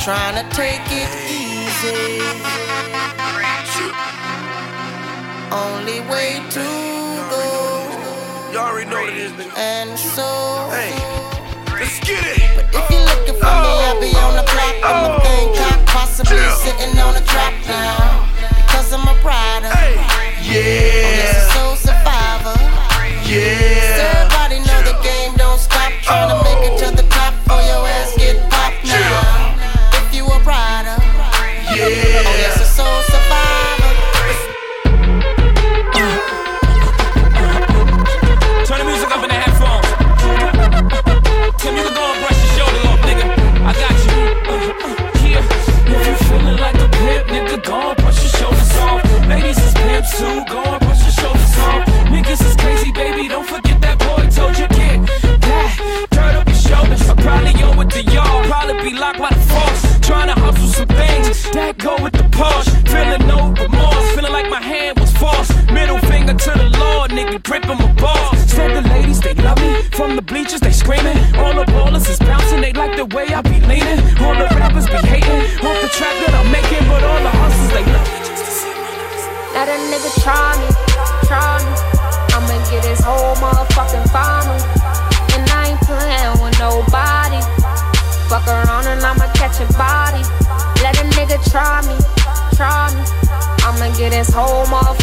[0.09, 2.24] Trying to take it easy.
[5.52, 6.64] Only way to
[7.28, 7.44] go.
[8.50, 9.52] You already know what it is, nigga.
[9.59, 10.24] And so.
[10.72, 10.96] Hey,
[11.76, 12.40] let's get it.
[12.56, 14.80] But if you're looking for me, I'll be on the block.
[14.82, 15.52] I'm the thing,
[15.84, 18.32] cock, sitting on a drop now.
[18.64, 19.68] Because I'm a rider.
[19.68, 20.00] Hey.
[20.40, 21.04] Yeah.
[21.04, 22.56] I'm a soul survivor.
[23.28, 23.88] Yeah.
[50.49, 51.84] Go and your shoulders off.
[52.09, 54.99] Niggas is crazy, baby, don't forget that boy told you get
[55.40, 56.09] that.
[56.11, 58.44] Dirt up your shoulders, I probably owe it to y'all.
[58.44, 59.82] Probably be locked by the force.
[60.01, 62.72] Trying to hustle some things that go with the Porsche.
[62.88, 65.51] Feeling no remorse, feeling like my hand was false.
[65.70, 68.38] Middle finger to the Lord, nigga, gripping my balls.
[68.51, 69.82] Said the ladies, they love me.
[69.92, 70.97] From the bleachers, they screaming.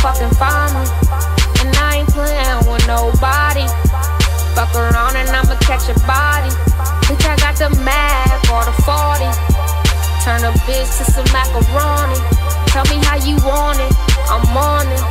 [0.05, 0.85] Whole motherfucking final.
[1.61, 3.65] And I ain't playing with nobody.
[4.53, 6.51] Fuck around and I'ma catch a body.
[7.05, 9.25] Bitch, I got the mag or the 40.
[10.23, 12.17] Turn a bitch to some macaroni.
[12.71, 13.93] Tell me how you want it,
[14.29, 15.03] I'm on it.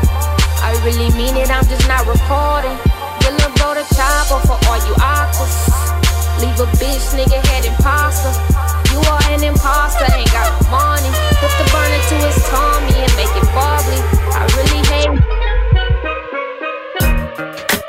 [0.63, 2.77] I really mean it, I'm just not recording.
[3.25, 5.71] Will go to chopper for all you aquas.
[6.41, 8.64] Leave a bitch nigga head imposter.
[8.95, 11.11] You are an imposter, ain't got money.
[11.43, 13.99] Put the burner to his tummy and make it bubbly.
[14.31, 15.11] I really hate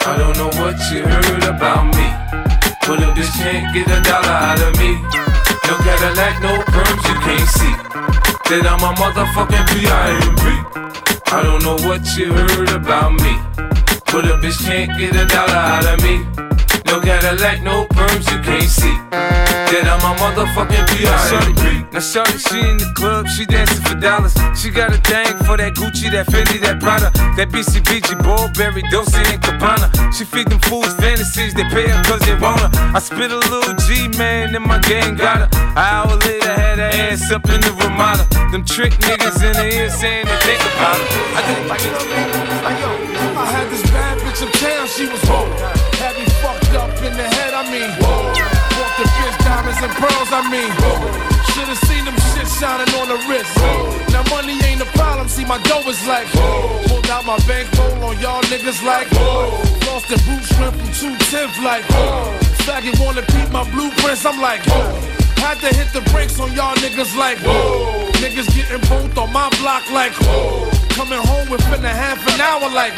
[0.02, 2.10] I don't know what you heard about me.
[2.90, 4.98] But a bitch can't get a dollar out of me.
[5.70, 7.76] No Cadillac, no perms, you can't see.
[8.50, 10.42] That I'm a motherfucking P.I.M.P.
[11.32, 13.38] I don't know what you heard about me.
[14.10, 16.26] But a bitch can't get a dollar out of me.
[16.88, 19.35] No Cadillac, no perms, you can't see.
[19.66, 21.90] That I'm a motherfucking P.I.M.P.
[21.90, 24.38] Now shorty, she in the club, she dancing for dollars.
[24.54, 29.18] She got a thing for that Gucci, that Fendi, that Prada, that BCBG, Burberry, Dolce
[29.26, 29.90] and Gabbana.
[30.14, 32.70] She feed them fools fantasies, they pay her cause they want her.
[32.94, 35.50] I spit a little G, man, and my gang got her.
[35.50, 38.30] An hour later, had her ass up in the Ramada.
[38.54, 41.10] Them trick niggas in the ear saying they think about her.
[41.34, 41.82] I think like
[43.36, 45.50] I had this bad bitch in town, she was whoa.
[46.00, 47.90] Had me fucked up in the head, I mean,
[49.46, 50.74] diamonds and pearls, I mean.
[51.54, 53.54] Should've seen them shit shining on the wrist.
[54.12, 56.28] Now money ain't a problem, see my dough is like.
[56.90, 59.08] Pulled out my bankroll on y'all niggas like.
[59.88, 60.92] Lost the boot shrimp from
[61.30, 61.86] 210 like.
[62.66, 64.66] Faggot wanna peep my blueprints, I'm like.
[65.40, 67.38] Had to hit the brakes on y'all niggas like.
[68.20, 70.14] Niggas getting both on my block like.
[70.98, 72.94] Coming home within a half an hour like.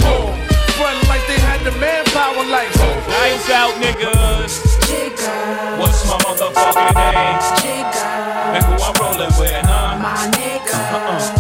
[0.80, 2.74] Frontin' like they had the manpower like.
[3.20, 4.67] Lights out, niggas.
[4.88, 7.40] What's my motherfucking name?
[8.56, 10.00] And who I'm rolling with, huh?
[10.00, 10.80] My nigga.
[10.94, 11.37] Uh,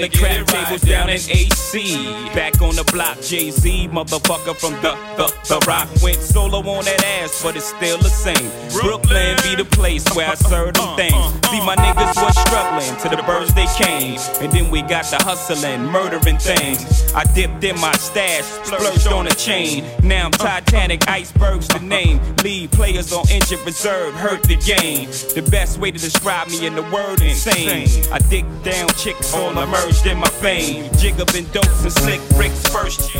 [0.00, 1.94] the crap tables down in AC.
[2.34, 5.88] Back on the block, Jay Z, motherfucker from the, the, the rock.
[6.02, 8.50] Went solo on that ass, but it's still the same.
[8.80, 11.14] Brooklyn be the place where I serve them things.
[11.50, 14.18] See, my niggas was struggling till the birds they came.
[14.40, 17.12] And then we got the hustling, murdering things.
[17.12, 19.84] I dipped in my stash, splurged on a chain.
[20.02, 22.20] Now I'm Titanic, icebergs the name.
[22.42, 25.10] Lead players on injured reserve, hurt the game.
[25.34, 27.88] The best way to describe me in the word insane.
[28.12, 29.58] I dick down chicks, all
[29.90, 30.90] emerged in my fame.
[30.98, 33.14] Jig up in dopes and slick bricks first.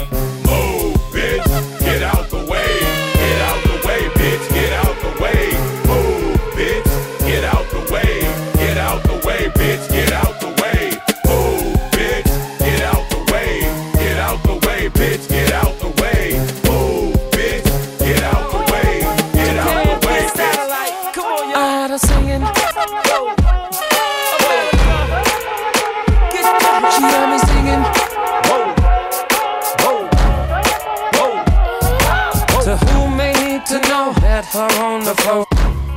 [0.46, 2.29] Move, bitch, get out
[35.14, 35.46] the floor.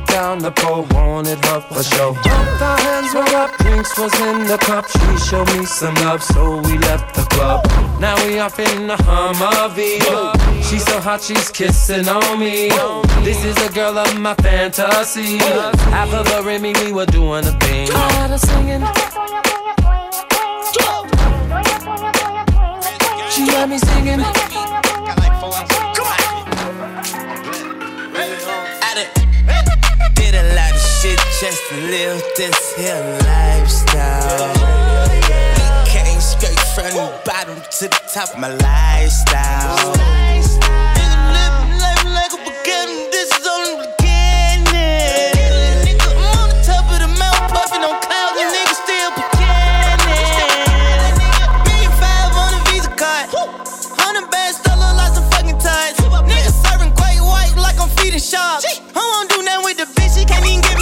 [0.06, 2.14] Down the pole, wanted her for show.
[2.14, 4.86] Both our hands were up, drinks was in the cup.
[4.88, 7.66] She showed me some love, so we left the club.
[8.00, 10.00] Now we off in the Humvee.
[10.62, 12.68] She's so hot, she's kissing on me.
[13.24, 15.38] This is a girl of my fantasy.
[15.38, 17.90] Half of her and me, we were doing a thing.
[17.90, 18.82] I had her singing.
[23.52, 24.20] got me singing.
[30.34, 34.50] Did a lot of shit just to live this here lifestyle.
[35.08, 40.23] We came straight from the bottom to the top of my lifestyle.
[60.40, 60.73] With the bitch,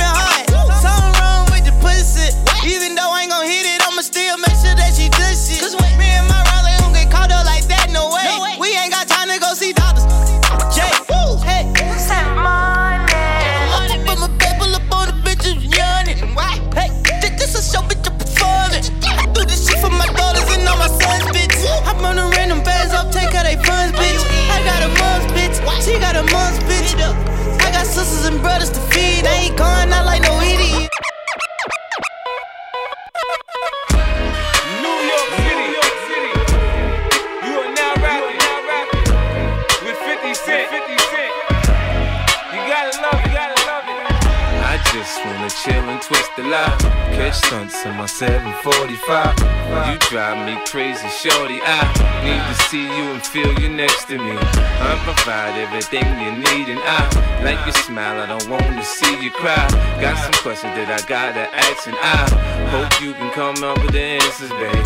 [51.10, 51.60] shorty.
[51.62, 51.80] I
[52.22, 54.36] need to see you and feel you next to me.
[54.36, 58.20] I provide everything you need, and I like your smile.
[58.20, 59.66] I don't wanna see you cry.
[60.00, 62.28] Got some questions that I gotta ask, and I
[62.70, 64.82] hope you can come up with the answers, baby.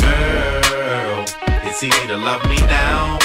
[0.71, 1.25] Girl,
[1.69, 3.19] it's easy to love me now.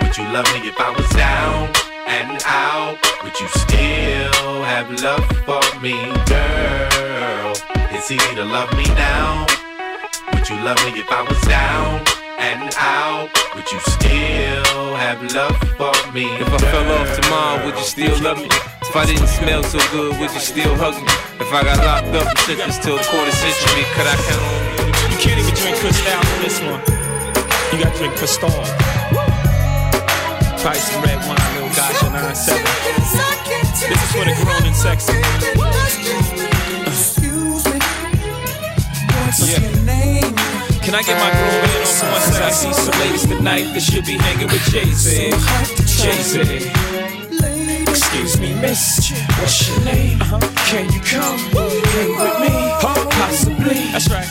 [0.00, 1.72] Would you love me if I was down
[2.06, 2.98] and out?
[3.22, 5.96] Would you still have love for me,
[6.26, 7.54] girl?
[7.94, 9.46] It's easy to love me now.
[10.42, 12.02] Would you love me if I was down
[12.34, 13.30] and out?
[13.54, 16.26] Would you still have love for me?
[16.34, 18.50] If I fell off tomorrow, would you still love me?
[18.82, 21.14] If I didn't smell so good, would you still hug me?
[21.38, 24.66] If I got locked up and sentenced to a quarter century, could I count on
[24.66, 25.14] you?
[25.14, 26.82] You can't even drink Cristal on this one.
[27.70, 28.50] You gotta drink Cristal.
[30.58, 32.66] Try some red wine, little gotcha 9-7.
[33.78, 35.14] This is for the grown and sexy.
[39.46, 40.01] Yeah.
[40.82, 42.42] Can I get my grown in on one second?
[42.42, 44.62] I see some ladies tonight that should be hanging with.
[44.68, 45.30] Jay-Z.
[47.88, 49.12] Excuse me, miss.
[49.38, 50.18] What's your name?
[50.66, 52.50] Can you come hang with me?
[52.82, 53.92] Possibly.
[53.92, 54.26] That's right.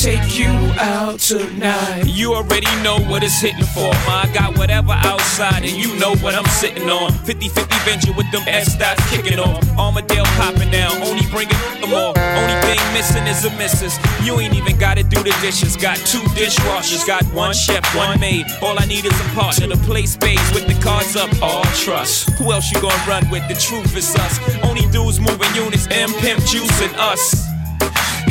[0.00, 0.48] Take you
[0.80, 2.04] out tonight?
[2.06, 3.92] You already know what it's hitting for.
[4.08, 7.12] Ma, got whatever outside, and you know what I'm sitting on.
[7.12, 9.62] 50 50 venture with them S dots kicking off.
[9.76, 12.16] Armadale popping now, only bringing the more.
[12.16, 13.98] Only thing missing is a missus.
[14.24, 15.76] You ain't even gotta do the dishes.
[15.76, 18.46] Got two dishwashers, got one chef, one maid.
[18.62, 21.28] All I need is a partner to play spades with the cards up.
[21.42, 22.30] All trust.
[22.38, 23.46] Who else you gonna run with?
[23.48, 24.40] The truth is us.
[24.64, 27.49] Only dudes moving units, M Pimp juicing us.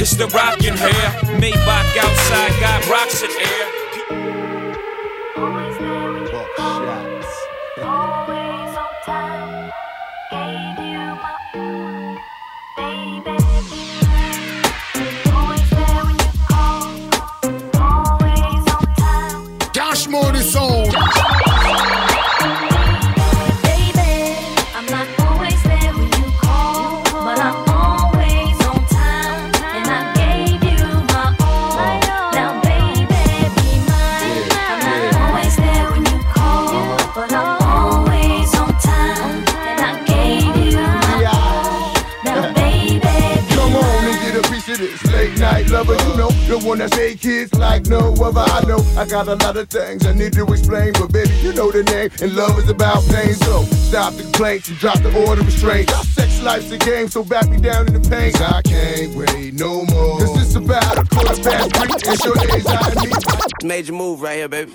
[0.02, 1.12] It's the rockin' hair.
[1.42, 3.79] Maybach outside, got rocks in air.
[46.50, 48.42] The one that say kids like no other.
[48.42, 51.54] I know I got a lot of things I need to explain, but baby, you
[51.54, 52.10] know the name.
[52.22, 53.36] And love is about pain.
[53.36, 55.94] So stop the complaints and drop the order of restraint.
[55.96, 58.34] Our sex life's a game, so back me down in the pain.
[58.34, 60.20] 'Cause I can't wait no more.
[60.20, 62.12] Cause it's about a quarter past three.
[62.12, 63.64] It's your days I need.
[63.64, 64.74] Major move right here, baby.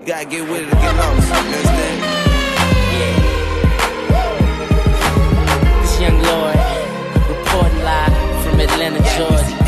[0.00, 1.28] You gotta get with it to get lost.
[1.28, 1.96] You understand?
[5.82, 6.56] This young Lord,
[7.28, 9.63] reporting live from Atlanta, Georgia.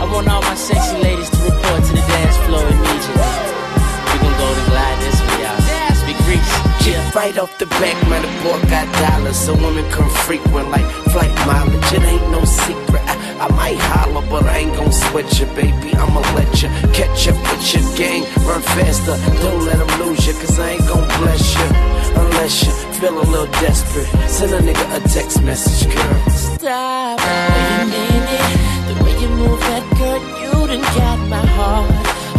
[0.00, 3.20] I want all my sexy ladies to report to the dance floor immediately.
[4.08, 5.60] We gon' go to glide this for y'all.
[6.08, 6.88] Big Reese.
[6.88, 10.88] Yeah, right off the back, man, the boy got dollars, so women come frequent like
[11.12, 11.92] flight mileage.
[11.92, 13.02] It ain't no secret.
[13.04, 15.92] I, I might holler, but I ain't gon' sweat you, baby.
[15.92, 19.20] I'ma let you catch up with your gang, run faster.
[19.44, 21.68] Don't let them lose you, cause I ain't gon' bless you
[22.16, 24.08] unless you feel a little desperate.
[24.30, 26.30] Send a nigga a text message, girl.
[26.30, 27.20] Stop.
[29.40, 31.90] Move that girl, you done got my heart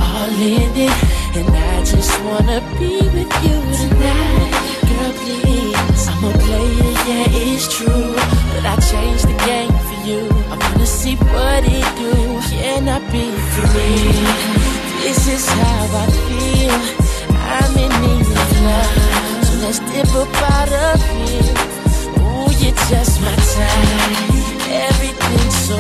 [0.05, 0.97] all in it.
[1.37, 4.51] And I just wanna be with you tonight.
[4.89, 6.03] Girl, please.
[6.11, 8.13] I'm a player, yeah, it's true.
[8.51, 10.21] But I changed the game for you.
[10.53, 12.13] I wanna see what it do.
[12.53, 13.25] Can I be
[13.55, 14.11] free?
[15.03, 16.79] This is how I feel.
[17.57, 18.95] I'm in need of love.
[19.47, 21.53] So let's dip up out of here.
[22.21, 24.41] Ooh, you're just my type.
[24.87, 25.77] Everything's so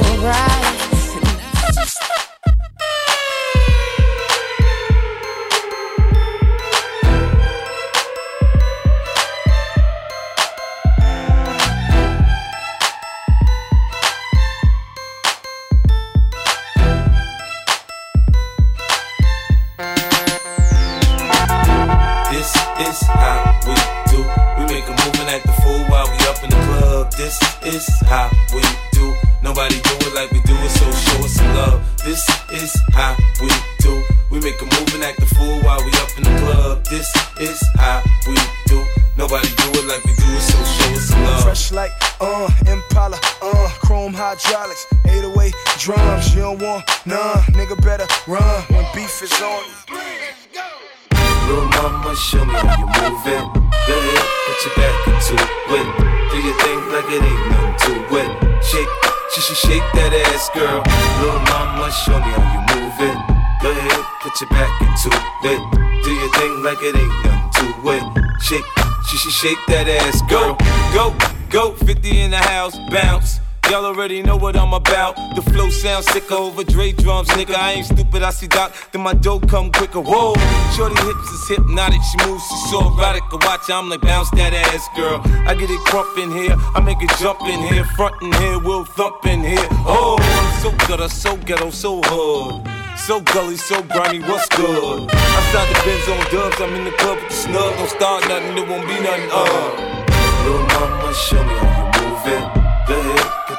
[76.01, 77.55] sounds sicker over Dre drums, nigga.
[77.55, 80.01] I ain't stupid, I see Doc, then my dough come quicker.
[80.01, 80.33] Whoa,
[80.75, 83.23] shorty hips is hypnotic, she moves, she's so erotic.
[83.31, 85.21] I watch, I'm like, bounce that ass, girl.
[85.47, 88.59] I get it crump in here, I make it jump in here, front in here,
[88.59, 89.67] we'll thump in here.
[89.85, 92.67] Oh, I'm so gutter, so ghetto, so hood.
[92.97, 95.09] So gully, so grimy, what's good?
[95.11, 97.75] Outside the Benz on dubs, I'm in the club with the snug.
[97.77, 99.97] Don't start nothing, there won't be nothing, uh.
[100.43, 102.60] Little mama, show me how you move it.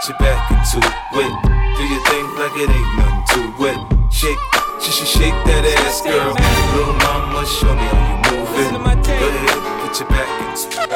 [0.02, 1.32] Go ahead, put your back into it.
[1.78, 3.78] Do your thing like it ain't nothing to it.
[4.10, 4.42] Shake,
[4.80, 6.34] she should shake that ass, girl.
[6.74, 8.72] Little mama, show me how you move it.
[8.74, 10.90] Go ahead, put your back into it.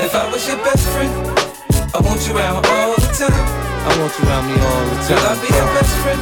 [0.00, 1.12] If I was your best friend,
[1.92, 3.28] I want you around all the time.
[3.28, 5.08] I want you around me all the time.
[5.08, 6.20] Girl, I'll be your best friend.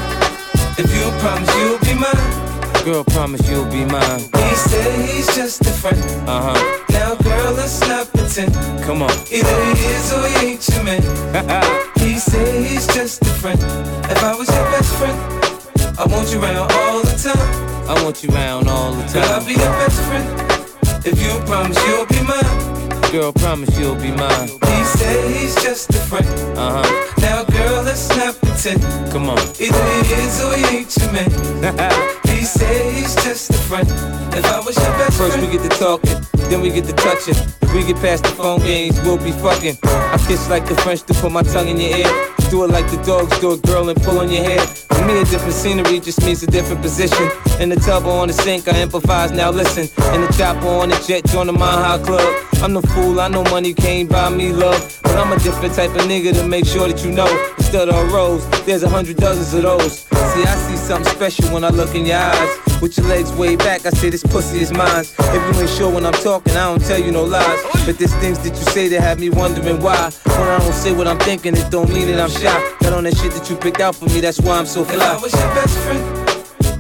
[0.77, 2.49] If you promise you'll be mine.
[2.85, 4.20] Girl, promise you'll be mine.
[4.20, 6.01] He said he's just a friend.
[6.27, 6.85] Uh huh.
[6.89, 8.55] Now, girl, let's not pretend.
[8.85, 9.11] Come on.
[9.31, 11.02] Either he is or he ain't your man.
[11.98, 13.61] he said he's just a friend.
[14.11, 15.19] If I was your best friend,
[15.98, 17.86] I want you around all the time.
[17.86, 21.05] I want you around all the Girl, I'll be your best friend.
[21.05, 23.12] If you promise you'll be mine.
[23.12, 24.48] Girl, promise you'll be mine.
[24.48, 26.27] He said he's just a friend.
[26.57, 27.15] Uh huh.
[27.20, 28.81] Now, girl, let's not pretend.
[29.12, 29.39] Come on.
[29.61, 32.16] Either he is or he ain't your man.
[32.59, 32.99] he
[33.35, 33.89] said he's just a friend.
[34.35, 36.93] If I was your uh, best First we get to talking, then we get to
[36.93, 37.35] touching.
[37.62, 39.77] If we get past the phone games, we'll be fucking.
[39.85, 42.11] I kiss like the French to put my tongue in your ear.
[42.51, 44.61] Do it like the dogs do it, girl, and pull on your hair.
[44.61, 47.31] For me, a different scenery just means a different position.
[47.61, 49.85] In the tub or on the sink, I improvise, now listen.
[50.15, 52.28] In the chopper on the jet, join the Mile High Club.
[52.62, 54.98] I'm the fool, I know money can't buy me love.
[55.02, 57.31] But I'm a different type of nigga to make sure that you know.
[57.59, 60.01] Instead of a rose, there's a hundred dozens of those.
[60.01, 62.70] See, I see something special when I look in your eyes.
[62.81, 65.05] With your legs way back, I say this pussy is mine.
[65.19, 67.61] If you ain't sure when I'm talking, I don't tell you no lies.
[67.85, 70.11] But there's things that you say that have me wondering why.
[70.25, 72.77] When I don't say what I'm thinking, it don't mean that I'm shy.
[72.81, 74.95] Got on that shit that you picked out for me, that's why I'm so fly.
[74.95, 76.03] if I was your best friend,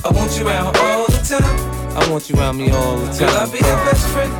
[0.04, 1.98] I want you around all the time.
[1.98, 3.18] I want you around me all the time.
[3.18, 4.32] Girl, I'll be your best friend.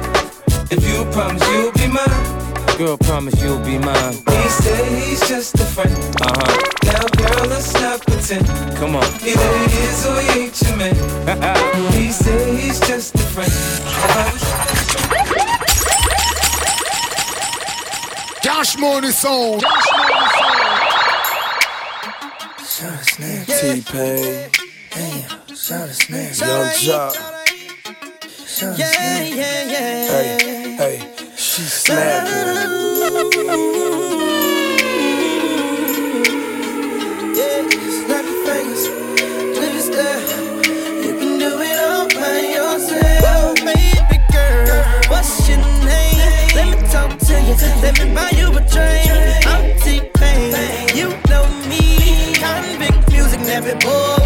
[0.72, 2.49] If you promise you'll be mine.
[2.80, 4.14] Girl, promise you'll be mine.
[4.14, 5.92] He said he's just a friend.
[6.22, 6.56] Uh huh.
[6.84, 8.46] Now, girl, let's not pretend.
[8.78, 9.04] Come on.
[9.20, 10.94] Either he is or he ain't your man.
[11.92, 13.52] he said he's just a friend.
[13.52, 14.42] If I was
[18.40, 19.60] Cash Money Sound.
[23.60, 24.50] T-Pain,
[25.68, 27.12] Young Joc.
[28.78, 30.08] Yeah, yeah, yeah.
[30.08, 32.30] Hey, hey, she snapping.
[37.34, 37.66] Yeah,
[37.98, 38.86] snap your fingers,
[39.58, 40.20] please, girl.
[41.02, 43.56] You can do it all by yourself.
[43.64, 46.54] Baby girl, what's your name?
[46.54, 49.46] Let me talk to you, let me buy you a drink.
[49.48, 51.82] I'm T-Pain, you know me.
[52.34, 54.19] Convict music, Nappy Boy.